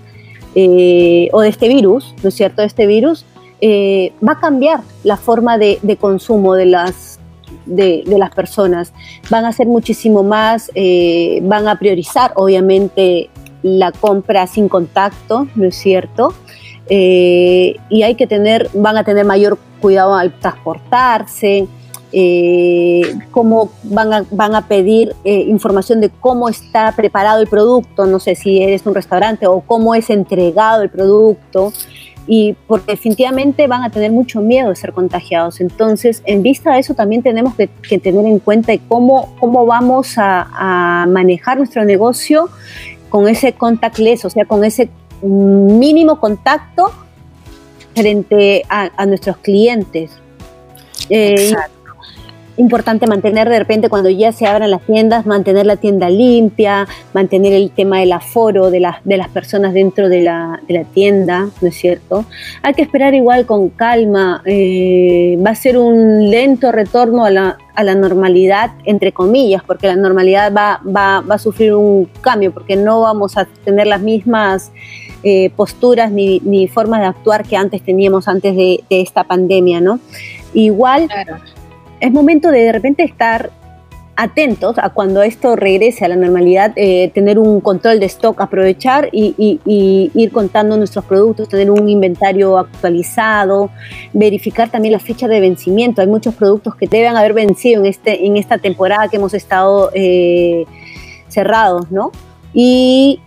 eh, 0.54 1.28
o 1.32 1.42
de 1.42 1.50
este 1.50 1.68
virus, 1.68 2.14
¿no 2.22 2.30
es 2.30 2.34
cierto? 2.34 2.62
Este 2.62 2.86
virus, 2.86 3.26
eh, 3.60 4.14
va 4.26 4.32
a 4.32 4.40
cambiar 4.40 4.80
la 5.04 5.18
forma 5.18 5.58
de 5.58 5.98
consumo 6.00 6.54
de 6.54 6.64
las 6.64 7.17
de, 7.68 8.04
las 8.06 8.30
personas. 8.30 8.92
Van 9.30 9.44
a 9.44 9.52
ser 9.52 9.66
muchísimo 9.66 10.22
más, 10.22 10.70
eh, 10.74 11.40
van 11.42 11.68
a 11.68 11.78
priorizar 11.78 12.32
obviamente 12.34 13.30
la 13.62 13.92
compra 13.92 14.46
sin 14.46 14.68
contacto, 14.68 15.46
¿no 15.54 15.64
es 15.66 15.76
cierto? 15.76 16.34
Eh, 16.88 17.76
y 17.90 18.02
hay 18.02 18.14
que 18.14 18.26
tener, 18.26 18.70
van 18.74 18.96
a 18.96 19.04
tener 19.04 19.24
mayor 19.24 19.58
cuidado 19.80 20.14
al 20.14 20.32
transportarse, 20.38 21.68
eh, 22.10 23.18
cómo 23.30 23.70
van 23.82 24.12
a, 24.14 24.24
van 24.30 24.54
a 24.54 24.66
pedir 24.66 25.14
información 25.24 26.00
de 26.00 26.08
cómo 26.08 26.48
está 26.48 26.92
preparado 26.92 27.42
el 27.42 27.48
producto, 27.48 28.06
no 28.06 28.18
sé 28.18 28.34
si 28.34 28.62
eres 28.62 28.86
un 28.86 28.94
restaurante 28.94 29.46
o 29.46 29.60
cómo 29.60 29.94
es 29.94 30.08
entregado 30.08 30.82
el 30.82 30.88
producto 30.88 31.72
y 32.30 32.54
porque 32.66 32.92
definitivamente 32.92 33.66
van 33.66 33.82
a 33.82 33.90
tener 33.90 34.12
mucho 34.12 34.42
miedo 34.42 34.68
de 34.68 34.76
ser 34.76 34.92
contagiados. 34.92 35.62
Entonces, 35.62 36.22
en 36.26 36.42
vista 36.42 36.74
de 36.74 36.80
eso, 36.80 36.92
también 36.94 37.22
tenemos 37.22 37.54
que, 37.54 37.68
tener 37.98 38.26
en 38.26 38.38
cuenta 38.38 38.74
cómo, 38.86 39.34
cómo 39.40 39.64
vamos 39.64 40.14
a, 40.18 41.06
manejar 41.08 41.56
nuestro 41.56 41.84
negocio 41.86 42.50
con 43.08 43.28
ese 43.28 43.54
contactless, 43.54 44.26
o 44.26 44.30
sea, 44.30 44.44
con 44.44 44.62
ese 44.62 44.90
mínimo 45.22 46.20
contacto 46.20 46.92
frente 47.94 48.62
a, 48.68 49.06
nuestros 49.06 49.38
clientes. 49.38 50.10
Eh, 51.08 51.54
importante 52.58 53.06
mantener 53.06 53.48
de 53.48 53.58
repente 53.58 53.88
cuando 53.88 54.10
ya 54.10 54.32
se 54.32 54.46
abran 54.46 54.70
las 54.70 54.82
tiendas, 54.82 55.24
mantener 55.26 55.64
la 55.64 55.76
tienda 55.76 56.10
limpia, 56.10 56.86
mantener 57.14 57.52
el 57.52 57.70
tema 57.70 58.00
del 58.00 58.12
aforo 58.12 58.70
de, 58.70 58.80
las 58.80 59.02
de 59.04 59.16
las 59.16 59.28
personas 59.28 59.72
dentro 59.72 60.08
de 60.08 60.22
la, 60.22 60.60
de 60.68 60.74
la, 60.74 60.84
tienda, 60.84 61.48
¿no 61.60 61.68
es 61.68 61.76
cierto? 61.76 62.24
Hay 62.62 62.74
que 62.74 62.82
esperar 62.82 63.14
igual 63.14 63.46
con 63.46 63.68
calma, 63.70 64.42
eh, 64.44 65.38
va 65.44 65.50
a 65.50 65.54
ser 65.54 65.78
un 65.78 66.30
lento 66.30 66.72
retorno 66.72 67.24
a 67.24 67.30
la, 67.30 67.58
a 67.74 67.84
la 67.84 67.94
normalidad, 67.94 68.72
entre 68.84 69.12
comillas, 69.12 69.62
porque 69.64 69.86
la 69.86 69.96
normalidad 69.96 70.52
va, 70.52 70.80
va, 70.84 71.20
va, 71.20 71.36
a 71.36 71.38
sufrir 71.38 71.74
un 71.74 72.08
cambio, 72.20 72.52
porque 72.52 72.76
no 72.76 73.00
vamos 73.02 73.36
a 73.36 73.46
tener 73.64 73.86
las 73.86 74.00
mismas 74.00 74.72
eh, 75.22 75.50
posturas 75.56 76.10
ni, 76.10 76.40
ni, 76.40 76.68
formas 76.68 77.00
de 77.00 77.06
actuar 77.06 77.44
que 77.44 77.56
antes 77.56 77.82
teníamos 77.82 78.28
antes 78.28 78.54
de, 78.56 78.84
esta 78.90 79.24
pandemia, 79.24 79.80
¿no? 79.80 80.00
Igual... 80.54 81.08
es 82.00 82.12
momento 82.12 82.50
de 82.50 82.60
de 82.60 82.72
repente 82.72 83.02
estar 83.02 83.50
atentos 84.20 84.78
a 84.78 84.90
cuando 84.90 85.22
esto 85.22 85.54
regrese 85.54 86.04
a 86.04 86.08
la 86.08 86.16
normalidad, 86.16 86.72
eh, 86.74 87.12
tener 87.14 87.38
un 87.38 87.60
control 87.60 88.00
de 88.00 88.06
stock, 88.06 88.40
aprovechar 88.40 89.08
y, 89.12 89.60
ir 89.64 90.32
contando 90.32 90.76
nuestros 90.76 91.04
productos, 91.04 91.48
tener 91.48 91.70
un 91.70 91.88
inventario 91.88 92.58
actualizado, 92.58 93.70
verificar 94.12 94.70
también 94.70 94.90
la 94.90 94.98
fecha 94.98 95.28
de 95.28 95.38
vencimiento. 95.38 96.00
Hay 96.00 96.08
muchos 96.08 96.34
productos 96.34 96.74
que 96.74 96.88
deben 96.88 97.16
haber 97.16 97.32
vencido 97.32 97.80
en, 97.80 97.86
este, 97.86 98.26
en 98.26 98.36
esta 98.36 98.58
temporada 98.58 99.06
que 99.06 99.18
hemos 99.18 99.34
estado 99.34 99.92
eh, 99.94 100.64
cerrados, 101.28 101.88
¿no? 101.92 102.10
Y 102.52 103.20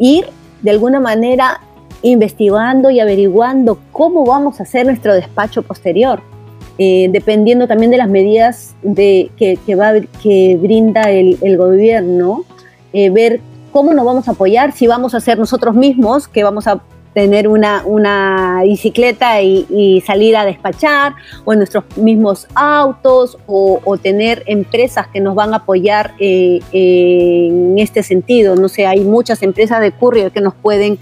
ir 0.00 0.26
de 0.60 0.70
alguna 0.72 0.98
manera 0.98 1.60
investigando 2.02 2.90
y 2.90 2.98
averiguando 2.98 3.78
cómo 3.92 4.26
vamos 4.26 4.58
a 4.58 4.64
hacer 4.64 4.86
nuestro 4.86 5.14
despacho 5.14 5.62
posterior 5.62 6.31
eh, 6.78 7.08
dependiendo 7.10 7.68
también 7.68 7.90
de 7.90 7.98
las 7.98 8.08
medidas 8.08 8.74
de, 8.82 9.30
que, 9.36 9.74
va, 9.74 9.92
que 10.22 10.56
brinda 10.60 11.10
el, 11.10 11.56
gobierno, 11.56 12.44
eh, 12.92 13.10
ver 13.10 13.40
cómo 13.72 13.92
nos 13.92 14.04
vamos 14.04 14.28
a 14.28 14.32
apoyar, 14.32 14.72
si 14.72 14.86
vamos 14.86 15.14
a 15.14 15.20
ser 15.20 15.38
nosotros 15.38 15.74
mismos, 15.74 16.28
que 16.28 16.42
vamos 16.42 16.66
a 16.66 16.82
tener 17.12 17.46
una, 17.46 17.82
una 17.84 18.62
bicicleta 18.64 19.42
y, 19.42 20.02
salir 20.06 20.34
a 20.34 20.46
despachar, 20.46 21.14
o 21.44 21.54
nuestros 21.54 21.84
mismos 21.98 22.48
autos, 22.54 23.36
o, 23.46 23.98
tener 24.02 24.42
empresas 24.46 25.08
que 25.08 25.20
nos 25.20 25.34
van 25.34 25.52
a 25.52 25.58
apoyar 25.58 26.14
eh, 26.18 26.60
en 26.72 27.78
este 27.78 28.02
sentido. 28.02 28.56
No 28.56 28.70
sé, 28.70 28.86
hay 28.86 29.00
muchas 29.00 29.42
empresas 29.42 29.80
de 29.82 29.92
courier 29.92 30.32
que 30.32 30.40
nos 30.40 30.54
pueden 30.54 30.98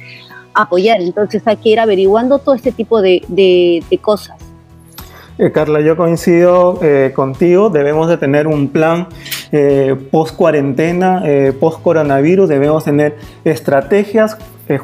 apoyar, 0.52 1.00
entonces 1.00 1.42
hay 1.44 1.56
que 1.58 1.68
ir 1.68 1.78
averiguando 1.78 2.40
todo 2.40 2.56
este 2.56 2.72
tipo 2.72 3.00
de 3.00 3.84
cosas. 4.02 4.49
Eh, 5.40 5.52
Carla, 5.52 5.80
yo 5.80 5.96
coincido 5.96 6.78
eh, 6.82 7.12
contigo, 7.14 7.70
debemos 7.70 8.10
de 8.10 8.18
tener 8.18 8.46
un 8.46 8.68
plan 8.68 9.08
eh, 9.52 9.96
post 10.10 10.36
cuarentena, 10.36 11.22
post 11.58 11.80
coronavirus, 11.80 12.46
debemos 12.46 12.84
tener 12.84 13.16
estrategias 13.42 14.36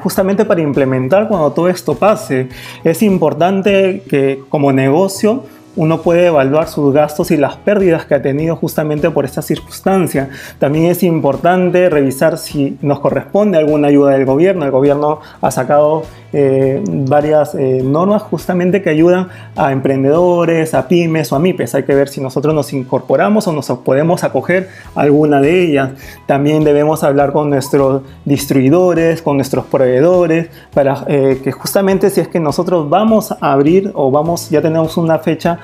justamente 0.03 0.47
para 0.47 0.63
implementar 0.63 1.29
cuando 1.29 1.53
todo 1.53 1.69
esto 1.69 1.95
pase. 1.95 2.49
Es 2.85 3.03
importante 3.03 4.03
que 4.09 4.41
como 4.49 4.73
negocio 4.73 5.45
uno 5.77 6.01
puede 6.01 6.27
evaluar 6.27 6.69
sus 6.69 6.93
gastos 6.93 7.31
y 7.31 7.37
las 7.37 7.57
pérdidas 7.57 8.07
que 8.07 8.15
ha 8.15 8.23
tenido 8.23 8.57
justamente 8.57 9.11
por 9.11 9.27
esta 9.27 9.43
circunstancia. 9.43 10.31
También 10.59 10.87
es 10.87 11.03
importante 11.03 11.91
revisar 11.91 12.39
si 12.39 12.79
nos 12.81 12.99
corresponde 13.01 13.59
alguna 13.59 13.89
ayuda 13.89 14.13
del 14.13 14.25
gobierno. 14.25 14.65
El 14.65 14.71
gobierno 14.71 15.21
ha 15.41 15.51
sacado 15.51 16.05
eh, 16.39 16.85
varias 16.87 17.55
eh, 17.55 17.81
normas 17.83 18.21
justamente 18.21 18.83
que 18.83 18.91
ayudan 18.91 19.29
a 19.57 19.73
emprendedores, 19.73 20.75
a 20.75 20.87
pymes 20.87 21.33
o 21.33 21.37
a 21.37 21.39
MIPES. 21.39 21.77
Hay 21.77 21.85
que 21.85 21.95
ver 21.95 22.11
si 22.11 22.21
nosotros 22.21 22.55
nos 22.55 22.75
incorporamos 22.75 23.49
o 23.49 23.53
nos 23.53 23.69
podemos 23.79 24.23
acoger 24.23 24.69
a 24.95 25.01
alguna 25.01 25.41
de 25.41 25.63
ellas. 25.63 25.93
También 26.27 26.63
debemos 26.63 27.03
hablar 27.05 27.33
con 27.33 27.49
nuestros 27.49 28.03
distribuidores, 28.27 29.23
con 29.23 29.37
nuestros 29.37 29.65
proveedores, 29.65 30.49
para 30.75 31.05
eh, 31.09 31.41
que 31.43 31.53
justamente 31.53 32.11
si 32.11 32.21
es 32.21 32.29
que 32.29 32.39
nosotros 32.39 32.91
vamos 32.91 33.33
a 33.33 33.53
abrir 33.53 33.91
o 33.95 34.11
vamos, 34.11 34.51
ya 34.51 34.61
tenemos 34.61 34.99
una 34.99 35.19
fecha 35.19 35.59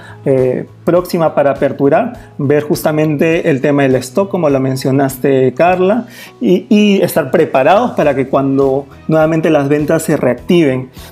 próxima 0.85 1.35
para 1.35 1.51
aperturar, 1.51 2.15
ver 2.39 2.63
justamente 2.63 3.51
el 3.51 3.61
tema 3.61 3.83
del 3.83 3.97
stock, 3.97 4.31
como 4.31 4.49
lo 4.49 4.59
mencionaste 4.59 5.53
Carla, 5.55 6.07
y, 6.41 6.67
y 6.71 7.03
estar 7.03 7.31
preparados 7.31 7.91
para 7.91 8.15
que 8.15 8.29
cuando 8.29 8.87
nuevamente 9.09 9.51
las 9.51 9.69
ventas 9.69 10.03
se 10.05 10.17
reactiven, 10.17 10.62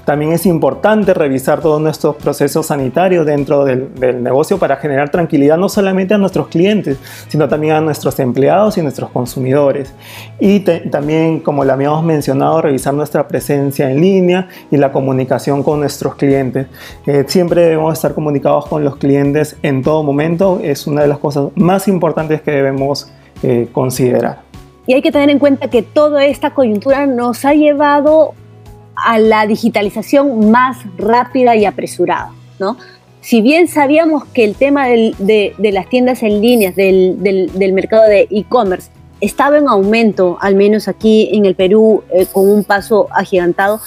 también 0.04 0.32
es 0.32 0.46
importante 0.46 1.14
revisar 1.14 1.60
todos 1.60 1.80
nuestros 1.80 2.16
procesos 2.16 2.66
sanitarios 2.66 3.26
dentro 3.26 3.64
del, 3.64 3.90
negocio 4.22 4.58
para 4.58 4.76
generar 4.76 5.10
tranquilidad 5.10 5.56
no 5.56 5.68
solamente 5.68 6.14
a 6.14 6.18
nuestros 6.18 6.48
clientes, 6.48 6.98
sino 7.28 7.48
también 7.48 7.74
a 7.74 7.80
nuestros 7.80 8.18
empleados 8.18 8.76
y 8.78 8.82
nuestros 8.82 9.10
consumidores. 9.10 9.94
Y 10.38 10.60
también, 10.60 11.40
como 11.40 11.64
lo 11.64 11.72
habíamos 11.72 12.04
mencionado, 12.04 12.60
revisar 12.62 12.94
nuestra 12.94 13.26
presencia 13.28 13.90
en 13.90 14.00
línea 14.00 14.48
y 14.70 14.76
la 14.76 14.92
comunicación 14.92 15.62
con 15.62 15.80
nuestros 15.80 16.14
clientes. 16.14 16.66
Eh, 17.06 17.24
siempre 17.26 17.62
debemos 17.62 17.92
estar 17.94 18.14
comunicados 18.14 18.66
con 18.66 18.84
los 18.84 18.96
clientes 18.96 19.56
en 19.62 19.82
todo 19.82 20.02
momento. 20.02 20.60
Es 20.62 20.86
una 20.86 21.02
de 21.02 21.08
las 21.08 21.18
cosas 21.18 21.48
más 21.54 21.88
importantes 21.88 22.42
que 22.42 22.50
debemos 22.50 23.10
eh, 23.42 23.68
considerar. 23.72 24.50
Y 24.86 24.94
hay 24.94 25.02
que 25.02 25.12
tener 25.12 25.30
en 25.30 25.38
cuenta 25.38 25.68
que 25.68 25.82
toda 25.82 26.24
esta 26.26 26.50
coyuntura 26.50 27.06
nos 27.06 27.44
ha 27.44 27.54
llevado 27.54 28.34
a 28.94 29.18
la 29.18 29.46
digitalización 29.46 30.50
más 30.50 30.78
rápida 30.96 31.56
y 31.56 31.64
apresurada, 31.64 32.32
¿no? 32.58 32.76
Si 33.20 33.42
bien 33.42 33.68
sabíamos 33.68 34.24
que 34.24 34.44
el 34.44 34.54
tema 34.54 34.86
de, 34.86 35.54
las 35.58 35.88
tiendas 35.88 36.22
en 36.22 36.40
línea, 36.40 36.72
del, 36.72 37.50
mercado 37.74 38.04
de 38.04 38.26
e-commerce, 38.30 38.90
estaba 39.20 39.58
en 39.58 39.68
aumento, 39.68 40.38
al 40.40 40.54
menos 40.54 40.88
aquí 40.88 41.28
en 41.32 41.44
el 41.44 41.54
Perú, 41.54 42.02
eh, 42.10 42.26
con 42.32 42.50
un 42.50 42.64
paso 42.64 43.08
agigantado, 43.12 43.80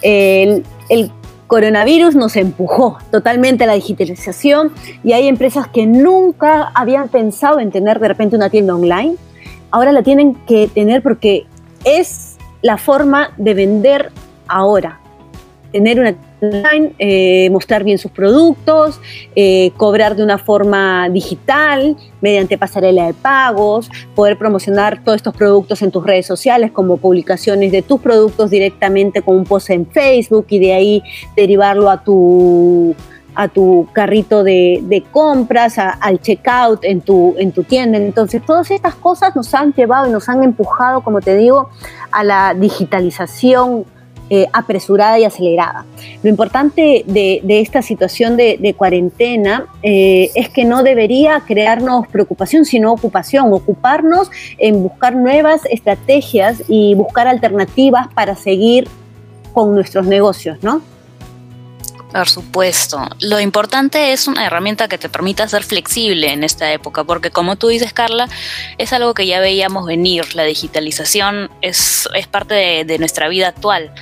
el, 0.00 0.64
coronavirus 1.46 2.14
nos 2.14 2.36
empujó 2.36 2.96
totalmente 3.10 3.64
a 3.64 3.66
la 3.66 3.74
digitalización 3.74 4.72
y 5.04 5.12
hay 5.12 5.28
empresas 5.28 5.68
que 5.68 5.84
nunca 5.84 6.72
habían 6.74 7.08
pensado 7.08 7.60
en 7.60 7.70
tener 7.70 8.00
de 8.00 8.08
repente 8.08 8.36
una 8.36 8.48
tienda 8.48 8.74
online, 8.74 9.16
ahora 9.70 9.92
la 9.92 10.02
tienen 10.02 10.34
que 10.46 10.68
tener 10.68 11.02
porque 11.02 11.44
es 11.84 12.38
la 12.62 12.78
forma 12.78 13.34
de 13.36 13.52
vender 13.52 14.12
ahora. 14.52 15.00
Tener 15.72 15.98
una 15.98 16.14
online, 16.42 16.94
eh, 16.98 17.48
mostrar 17.50 17.84
bien 17.84 17.98
sus 17.98 18.10
productos, 18.10 19.00
eh, 19.36 19.70
cobrar 19.76 20.16
de 20.16 20.24
una 20.24 20.38
forma 20.38 21.08
digital, 21.08 21.96
mediante 22.20 22.58
pasarela 22.58 23.06
de 23.06 23.14
pagos, 23.14 23.90
poder 24.14 24.36
promocionar 24.36 25.02
todos 25.04 25.16
estos 25.16 25.34
productos 25.34 25.80
en 25.82 25.90
tus 25.90 26.04
redes 26.04 26.26
sociales, 26.26 26.72
como 26.72 26.96
publicaciones 26.96 27.70
de 27.70 27.82
tus 27.82 28.00
productos 28.00 28.50
directamente 28.50 29.22
con 29.22 29.36
un 29.36 29.44
post 29.44 29.70
en 29.70 29.86
Facebook 29.86 30.46
y 30.48 30.58
de 30.58 30.72
ahí 30.72 31.02
derivarlo 31.36 31.88
a 31.90 32.02
tu 32.02 32.94
a 33.34 33.48
tu 33.48 33.88
carrito 33.94 34.44
de, 34.44 35.04
compras, 35.10 35.78
al 35.78 36.20
checkout 36.20 36.84
en 36.84 37.00
tu, 37.00 37.34
en 37.38 37.50
tu 37.52 37.62
tienda. 37.62 37.96
Entonces, 37.96 38.44
todas 38.44 38.70
estas 38.70 38.94
cosas 38.94 39.34
nos 39.34 39.54
han 39.54 39.72
llevado 39.72 40.06
y 40.06 40.10
nos 40.10 40.28
han 40.28 40.44
empujado, 40.44 41.00
como 41.00 41.22
te 41.22 41.34
digo, 41.34 41.70
a 42.10 42.24
la 42.24 42.52
digitalización 42.52 43.86
eh, 44.34 44.48
apresurada 44.50 45.18
y 45.18 45.24
acelerada. 45.24 45.84
Lo 46.22 46.30
importante 46.30 47.04
de, 47.06 47.42
esta 47.46 47.82
situación 47.82 48.38
de, 48.38 48.74
cuarentena 48.78 49.66
eh, 49.82 50.30
es 50.34 50.48
que 50.48 50.64
no 50.64 50.82
debería 50.82 51.42
crearnos 51.46 52.08
preocupación, 52.08 52.64
sino 52.64 52.94
ocupación, 52.94 53.52
ocuparnos 53.52 54.30
en 54.56 54.82
buscar 54.82 55.14
nuevas 55.14 55.66
estrategias 55.66 56.62
y 56.66 56.94
buscar 56.94 57.28
alternativas 57.28 58.08
para 58.14 58.34
seguir 58.34 58.88
con 59.52 59.74
nuestros 59.74 60.06
negocios, 60.06 60.56
¿no? 60.62 60.80
Por 62.12 62.28
supuesto. 62.28 63.08
Lo 63.20 63.40
importante 63.40 64.12
es 64.12 64.28
una 64.28 64.44
herramienta 64.46 64.86
que 64.86 64.98
te 64.98 65.08
permita 65.08 65.48
ser 65.48 65.64
flexible 65.64 66.30
en 66.30 66.44
esta 66.44 66.70
época, 66.72 67.04
porque 67.04 67.30
como 67.30 67.56
tú 67.56 67.68
dices, 67.68 67.92
Carla, 67.94 68.28
es 68.76 68.92
algo 68.92 69.14
que 69.14 69.26
ya 69.26 69.40
veíamos 69.40 69.86
venir. 69.86 70.34
La 70.34 70.44
digitalización 70.44 71.50
es, 71.62 72.08
es 72.14 72.26
parte 72.26 72.54
de, 72.54 72.84
de 72.84 72.98
nuestra 72.98 73.28
vida 73.28 73.48
actual. 73.48 73.92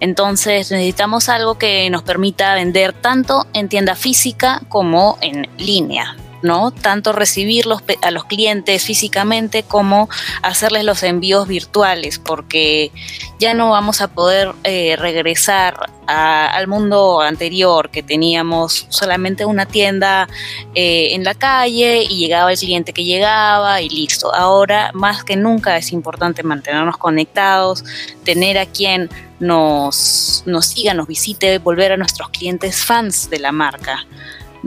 Entonces 0.00 0.70
necesitamos 0.70 1.28
algo 1.28 1.58
que 1.58 1.90
nos 1.90 2.02
permita 2.02 2.54
vender 2.54 2.94
tanto 2.94 3.46
en 3.52 3.68
tienda 3.68 3.94
física 3.94 4.62
como 4.68 5.18
en 5.20 5.48
línea. 5.58 6.16
¿No? 6.42 6.70
Tanto 6.70 7.12
recibir 7.12 7.64
a 8.02 8.10
los 8.10 8.24
clientes 8.24 8.84
físicamente 8.84 9.62
como 9.62 10.08
hacerles 10.42 10.84
los 10.84 11.02
envíos 11.02 11.48
virtuales, 11.48 12.18
porque 12.18 12.92
ya 13.38 13.54
no 13.54 13.70
vamos 13.70 14.00
a 14.00 14.08
poder 14.08 14.52
eh, 14.64 14.96
regresar 14.96 15.90
al 16.06 16.66
mundo 16.68 17.20
anterior, 17.20 17.90
que 17.90 18.02
teníamos 18.02 18.86
solamente 18.88 19.44
una 19.44 19.66
tienda 19.66 20.26
eh, 20.74 21.08
en 21.12 21.22
la 21.22 21.34
calle 21.34 22.02
y 22.02 22.16
llegaba 22.16 22.50
el 22.50 22.58
cliente 22.58 22.94
que 22.94 23.04
llegaba 23.04 23.82
y 23.82 23.90
listo. 23.90 24.34
Ahora, 24.34 24.90
más 24.94 25.22
que 25.22 25.36
nunca, 25.36 25.76
es 25.76 25.92
importante 25.92 26.42
mantenernos 26.42 26.96
conectados, 26.96 27.84
tener 28.24 28.56
a 28.56 28.64
quien 28.64 29.10
nos, 29.38 30.42
nos 30.46 30.66
siga, 30.66 30.94
nos 30.94 31.06
visite, 31.06 31.58
volver 31.58 31.92
a 31.92 31.96
nuestros 31.98 32.30
clientes 32.30 32.82
fans 32.82 33.28
de 33.28 33.38
la 33.38 33.52
marca. 33.52 34.06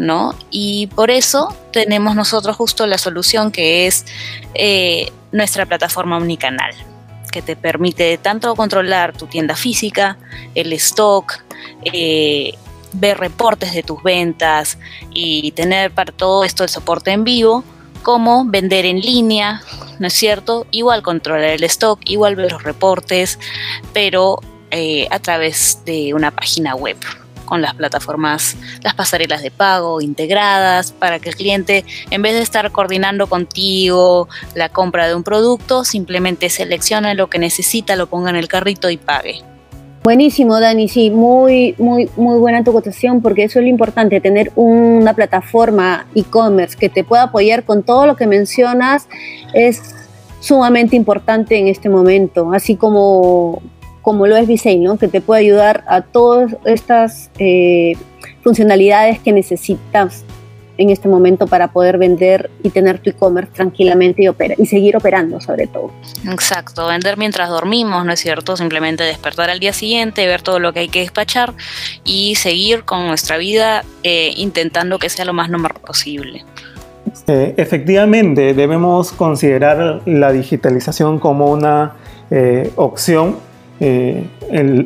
¿No? 0.02 0.34
Y 0.50 0.88
por 0.88 1.12
eso 1.12 1.56
tenemos 1.72 2.16
nosotros 2.16 2.58
justo 2.58 2.88
la 2.88 2.98
solución 2.98 3.52
que 3.52 3.86
es 3.86 4.06
eh, 4.56 5.12
nuestra 5.32 5.68
plataforma 5.68 6.18
omnicanal, 6.18 6.74
que 7.32 7.44
te 7.44 7.56
permite 7.56 8.18
tanto 8.18 8.56
controlar 8.56 9.16
tu 9.16 9.28
tienda 9.28 9.56
física, 9.56 10.18
el 10.56 10.74
stock, 10.74 11.44
eh, 11.84 12.56
ver 12.94 13.20
reportes 13.20 13.76
de 13.76 13.84
tus 13.84 14.02
ventas 14.02 14.80
y 15.12 15.52
tener 15.52 15.92
para 15.92 16.12
todo 16.12 16.44
esto 16.44 16.64
el 16.64 16.70
soporte 16.70 17.12
en 17.12 17.24
vivo, 17.24 17.64
como 18.02 18.46
vender 18.46 18.86
en 18.86 19.02
línea, 19.02 19.62
¿no 20.00 20.08
es 20.08 20.14
cierto? 20.14 20.66
Igual 20.72 21.04
controlar 21.04 21.52
el 21.52 21.64
stock, 21.66 22.00
igual 22.06 22.36
ver 22.36 22.52
los 22.52 22.64
reportes, 22.64 23.38
pero 23.94 24.40
eh, 24.72 25.08
a 25.12 25.20
través 25.20 25.84
de 25.86 26.16
una 26.16 26.32
página 26.32 26.74
web 26.74 26.98
con 27.52 27.62
las 27.62 27.74
plataformas, 27.74 28.56
las 28.82 28.94
pasarelas 28.94 29.44
de 29.44 29.52
pago 29.52 30.00
integradas 30.00 30.94
para 30.94 31.20
que 31.20 31.28
el 31.28 31.36
cliente, 31.36 31.84
en 32.10 32.22
vez 32.22 32.34
de 32.34 32.44
estar 32.44 32.72
coordinando 32.72 33.28
contigo 33.28 34.30
la 34.56 34.70
compra 34.70 35.06
de 35.06 35.16
un 35.16 35.24
producto, 35.24 35.84
simplemente 35.84 36.50
seleccione 36.50 37.14
lo 37.14 37.30
que 37.30 37.40
necesita, 37.40 37.98
lo 37.98 38.08
ponga 38.08 38.30
en 38.30 38.38
el 38.38 38.48
carrito 38.48 38.90
y 38.90 38.96
pague. 38.96 39.42
Buenísimo, 40.02 40.62
Dani, 40.62 40.88
sí, 40.88 41.12
muy, 41.12 41.76
muy, 41.78 42.10
muy 42.16 42.40
buena 42.40 42.64
tu 42.64 42.72
cotación, 42.72 43.22
porque 43.22 43.44
eso 43.44 43.60
es 43.60 43.64
lo 43.64 43.70
importante, 43.70 44.22
tener 44.22 44.54
una 44.56 45.14
plataforma 45.14 46.08
e-commerce 46.16 46.78
que 46.78 46.88
te 46.88 47.04
pueda 47.04 47.24
apoyar 47.24 47.66
con 47.66 47.84
todo 47.84 48.06
lo 48.06 48.16
que 48.16 48.28
mencionas 48.28 49.10
es 49.54 49.94
sumamente 50.40 50.96
importante 50.96 51.58
en 51.58 51.68
este 51.68 51.90
momento, 51.90 52.54
así 52.54 52.78
como 52.78 53.62
como 54.02 54.28
lo 54.28 54.36
es 54.36 54.48
Visay, 54.48 54.80
¿no? 54.80 54.98
que 54.98 55.08
te 55.08 55.22
puede 55.22 55.42
ayudar 55.42 55.84
a 55.88 56.02
todas 56.02 56.56
estas 56.66 57.30
eh, 57.38 57.94
funcionalidades 58.44 59.20
que 59.20 59.32
necesitas 59.32 60.24
en 60.78 60.90
este 60.90 61.08
momento 61.08 61.46
para 61.46 61.68
poder 61.68 62.00
vender 62.00 62.50
y 62.64 62.72
tener 62.72 62.98
tu 62.98 63.12
e-commerce 63.12 63.52
tranquilamente 63.54 64.24
y, 64.24 64.28
opera, 64.28 64.56
y 64.58 64.66
seguir 64.66 64.98
operando 64.98 65.40
sobre 65.40 65.68
todo. 65.68 65.92
Exacto, 66.28 66.88
vender 66.88 67.18
mientras 67.18 67.50
dormimos, 67.50 68.04
¿no 68.04 68.14
es 68.14 68.20
cierto? 68.20 68.58
Simplemente 68.58 69.04
despertar 69.04 69.52
al 69.52 69.60
día 69.60 69.74
siguiente, 69.74 70.26
ver 70.26 70.42
todo 70.42 70.60
lo 70.60 70.74
que 70.74 70.80
hay 70.80 70.88
que 70.88 71.02
despachar 71.02 71.54
y 72.04 72.34
seguir 72.36 72.84
con 72.84 73.06
nuestra 73.06 73.38
vida 73.38 73.84
eh, 74.02 74.34
intentando 74.38 74.98
que 74.98 75.10
sea 75.10 75.26
lo 75.26 75.34
más 75.34 75.50
normal 75.50 75.74
posible. 75.86 76.44
Eh, 77.28 77.54
efectivamente, 77.58 78.56
debemos 78.56 79.12
considerar 79.12 80.02
la 80.06 80.32
digitalización 80.32 81.20
como 81.20 81.52
una 81.52 81.96
opción 82.78 83.36
eh, 83.84 84.28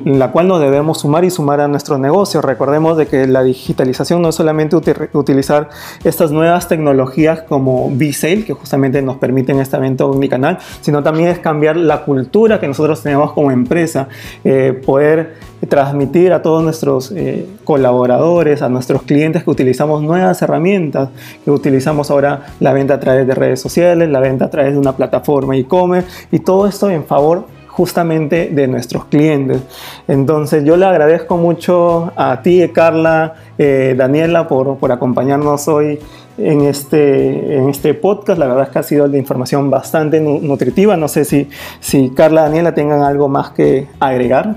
la 0.06 0.32
cual 0.32 0.48
nos 0.48 0.62
debemos 0.62 1.02
sumar 1.02 1.26
y 1.26 1.30
sumar 1.30 1.60
a 1.60 1.68
nuestro 1.68 1.98
negocio. 1.98 2.42
Recordemos 2.42 2.96
de 2.96 3.08
que 3.08 3.28
la 3.28 3.44
digitalización 3.44 4.22
no 4.22 4.30
es 4.30 4.36
solamente 4.36 4.78
utilizar 5.12 5.70
estas 6.06 6.32
nuevas 6.32 6.70
tecnologías 6.70 7.42
como 7.42 7.92
B-Sale, 7.92 8.46
que 8.46 8.54
justamente 8.54 9.02
nos 9.02 9.18
permiten 9.18 9.60
esta 9.60 9.80
venta 9.80 10.06
omnicanal, 10.06 10.60
sino 10.80 11.04
también 11.04 11.28
es 11.28 11.40
cambiar 11.40 11.76
la 11.76 12.06
cultura 12.06 12.62
que 12.62 12.70
nosotros 12.70 13.04
tenemos 13.04 13.34
como 13.34 13.52
empresa, 13.52 14.08
eh, 14.46 14.80
poder 14.86 15.34
transmitir 15.68 16.32
a 16.32 16.42
todos 16.42 16.64
nuestros 16.64 17.12
eh, 17.12 17.46
colaboradores, 17.66 18.62
a 18.62 18.70
nuestros 18.70 19.02
clientes 19.02 19.44
que 19.44 19.50
utilizamos 19.50 20.04
nuevas 20.04 20.42
herramientas, 20.42 21.10
que 21.44 21.52
utilizamos 21.52 22.12
ahora 22.12 22.46
la 22.62 22.72
venta 22.72 22.94
a 22.94 23.00
través 23.02 23.28
de 23.28 23.36
redes 23.36 23.60
sociales, 23.60 24.08
la 24.08 24.22
venta 24.22 24.46
a 24.46 24.50
través 24.50 24.72
de 24.72 24.80
una 24.80 24.96
plataforma 24.96 25.58
e-commerce 25.58 26.08
y 26.32 26.40
todo 26.40 26.66
esto 26.66 26.90
en 26.90 27.04
favor 27.04 27.55
justamente 27.76 28.50
de 28.52 28.68
nuestros 28.68 29.06
clientes. 29.06 29.62
Entonces 30.08 30.64
yo 30.64 30.78
le 30.78 30.86
agradezco 30.86 31.36
mucho 31.36 32.14
a 32.16 32.42
ti, 32.42 32.66
Carla, 32.74 33.34
eh, 33.58 33.96
Daniela, 33.98 34.48
por, 34.48 34.78
por, 34.78 34.94
acompañarnos 34.94 35.68
hoy 35.68 36.00
en 36.38 36.62
este, 36.62 37.58
en 37.58 37.68
este 37.68 37.94
podcast. 37.94 38.40
La 38.40 38.48
verdad 38.48 38.64
es 38.64 38.70
que 38.70 38.80
ha 38.80 38.84
sido 38.84 39.10
de 39.10 39.18
información 39.18 39.70
bastante 39.70 40.22
nutritiva. 40.22 40.96
No 40.96 41.10
sé 41.10 41.26
si, 41.26 41.50
si 41.82 42.12
Carla, 42.12 42.44
Daniela 42.44 42.74
tengan 42.74 43.02
algo 43.02 43.28
más 43.28 43.50
que 43.50 43.88
agregar. 44.00 44.56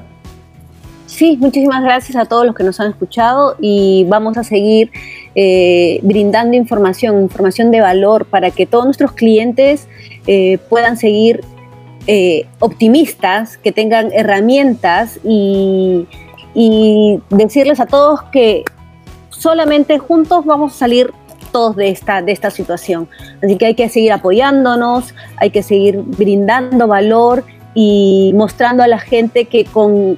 Sí, 1.06 1.36
muchísimas 1.40 1.82
gracias 1.82 2.16
a 2.16 2.26
todos 2.26 2.46
los 2.46 2.54
que 2.54 2.62
nos 2.62 2.78
han 2.78 2.90
escuchado 2.90 3.56
y 3.58 4.06
vamos 4.08 4.36
a 4.36 4.44
seguir 4.44 4.92
eh, 5.34 5.98
brindando 6.02 6.56
información, 6.56 7.20
información 7.22 7.72
de 7.72 7.80
valor 7.80 8.26
para 8.26 8.52
que 8.52 8.66
todos 8.66 8.84
nuestros 8.84 9.10
clientes 9.12 9.88
eh, 10.28 10.58
puedan 10.68 10.96
seguir 10.96 11.40
eh, 12.10 12.46
optimistas, 12.60 13.58
que 13.58 13.70
tengan 13.70 14.10
herramientas 14.14 15.20
y, 15.22 16.06
decirles 17.28 17.80
a 17.80 17.86
todos 17.86 18.22
que 18.32 18.64
solamente 19.28 19.98
juntos 19.98 20.46
vamos 20.46 20.74
a 20.74 20.78
salir 20.78 21.12
todos 21.52 21.76
de 21.76 21.90
esta, 21.90 22.22
de 22.22 22.32
esta 22.32 22.50
situación. 22.50 23.10
Así 23.42 23.56
que 23.58 23.66
hay 23.66 23.74
que 23.74 23.90
seguir 23.90 24.12
apoyándonos, 24.12 25.14
hay 25.36 25.50
que 25.50 25.62
seguir 25.62 25.98
brindando 25.98 26.88
valor 26.88 27.44
y 27.74 28.32
mostrando 28.34 28.82
a 28.82 28.88
la 28.88 28.98
gente 28.98 29.44
que 29.44 29.66
con 29.66 30.16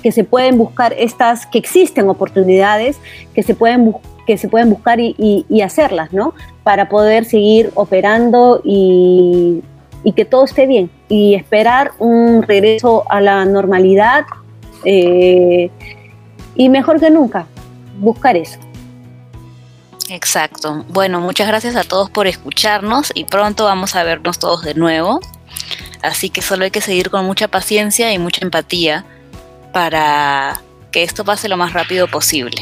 que 0.00 0.12
se 0.12 0.22
pueden 0.22 0.56
buscar 0.56 0.94
estas, 0.96 1.46
que 1.46 1.58
existen 1.58 2.08
oportunidades, 2.08 3.00
que 3.34 3.42
se 3.42 3.56
pueden, 3.56 3.92
que 4.24 4.38
se 4.38 4.48
pueden 4.48 4.70
buscar 4.70 5.00
y, 5.00 5.62
hacerlas, 5.62 6.12
¿no? 6.12 6.32
Para 6.62 6.88
poder 6.88 7.24
seguir 7.24 7.72
operando 7.74 8.62
y 8.64 9.62
que 10.14 10.24
todo 10.24 10.44
esté 10.44 10.68
bien 10.68 10.90
y 11.08 11.34
esperar 11.34 11.92
un 11.98 12.42
regreso 12.42 13.04
a 13.10 13.20
la 13.20 13.44
normalidad 13.44 14.24
eh, 14.84 15.70
y 16.54 16.68
mejor 16.68 17.00
que 17.00 17.10
nunca, 17.10 17.46
buscar 17.98 18.36
eso. 18.36 18.58
Exacto. 20.10 20.84
Bueno, 20.88 21.20
muchas 21.20 21.48
gracias 21.48 21.76
a 21.76 21.84
todos 21.84 22.10
por 22.10 22.26
escucharnos 22.26 23.12
y 23.14 23.24
pronto 23.24 23.64
vamos 23.64 23.94
a 23.94 24.04
vernos 24.04 24.38
todos 24.38 24.62
de 24.62 24.74
nuevo. 24.74 25.20
Así 26.02 26.30
que 26.30 26.42
solo 26.42 26.64
hay 26.64 26.70
que 26.70 26.80
seguir 26.80 27.10
con 27.10 27.24
mucha 27.24 27.48
paciencia 27.48 28.12
y 28.12 28.18
mucha 28.18 28.44
empatía 28.44 29.04
para 29.72 30.60
que 30.90 31.02
esto 31.02 31.24
pase 31.24 31.48
lo 31.48 31.56
más 31.56 31.72
rápido 31.72 32.06
posible. 32.06 32.56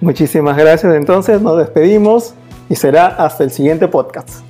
Muchísimas 0.00 0.56
gracias. 0.56 0.94
Entonces 0.94 1.40
nos 1.40 1.58
despedimos 1.58 2.34
y 2.68 2.76
será 2.76 3.06
hasta 3.06 3.44
el 3.44 3.50
siguiente 3.50 3.88
podcast. 3.88 4.42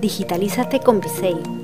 Digitalízate 0.00 0.80
con 0.80 0.98
Visei 0.98 1.59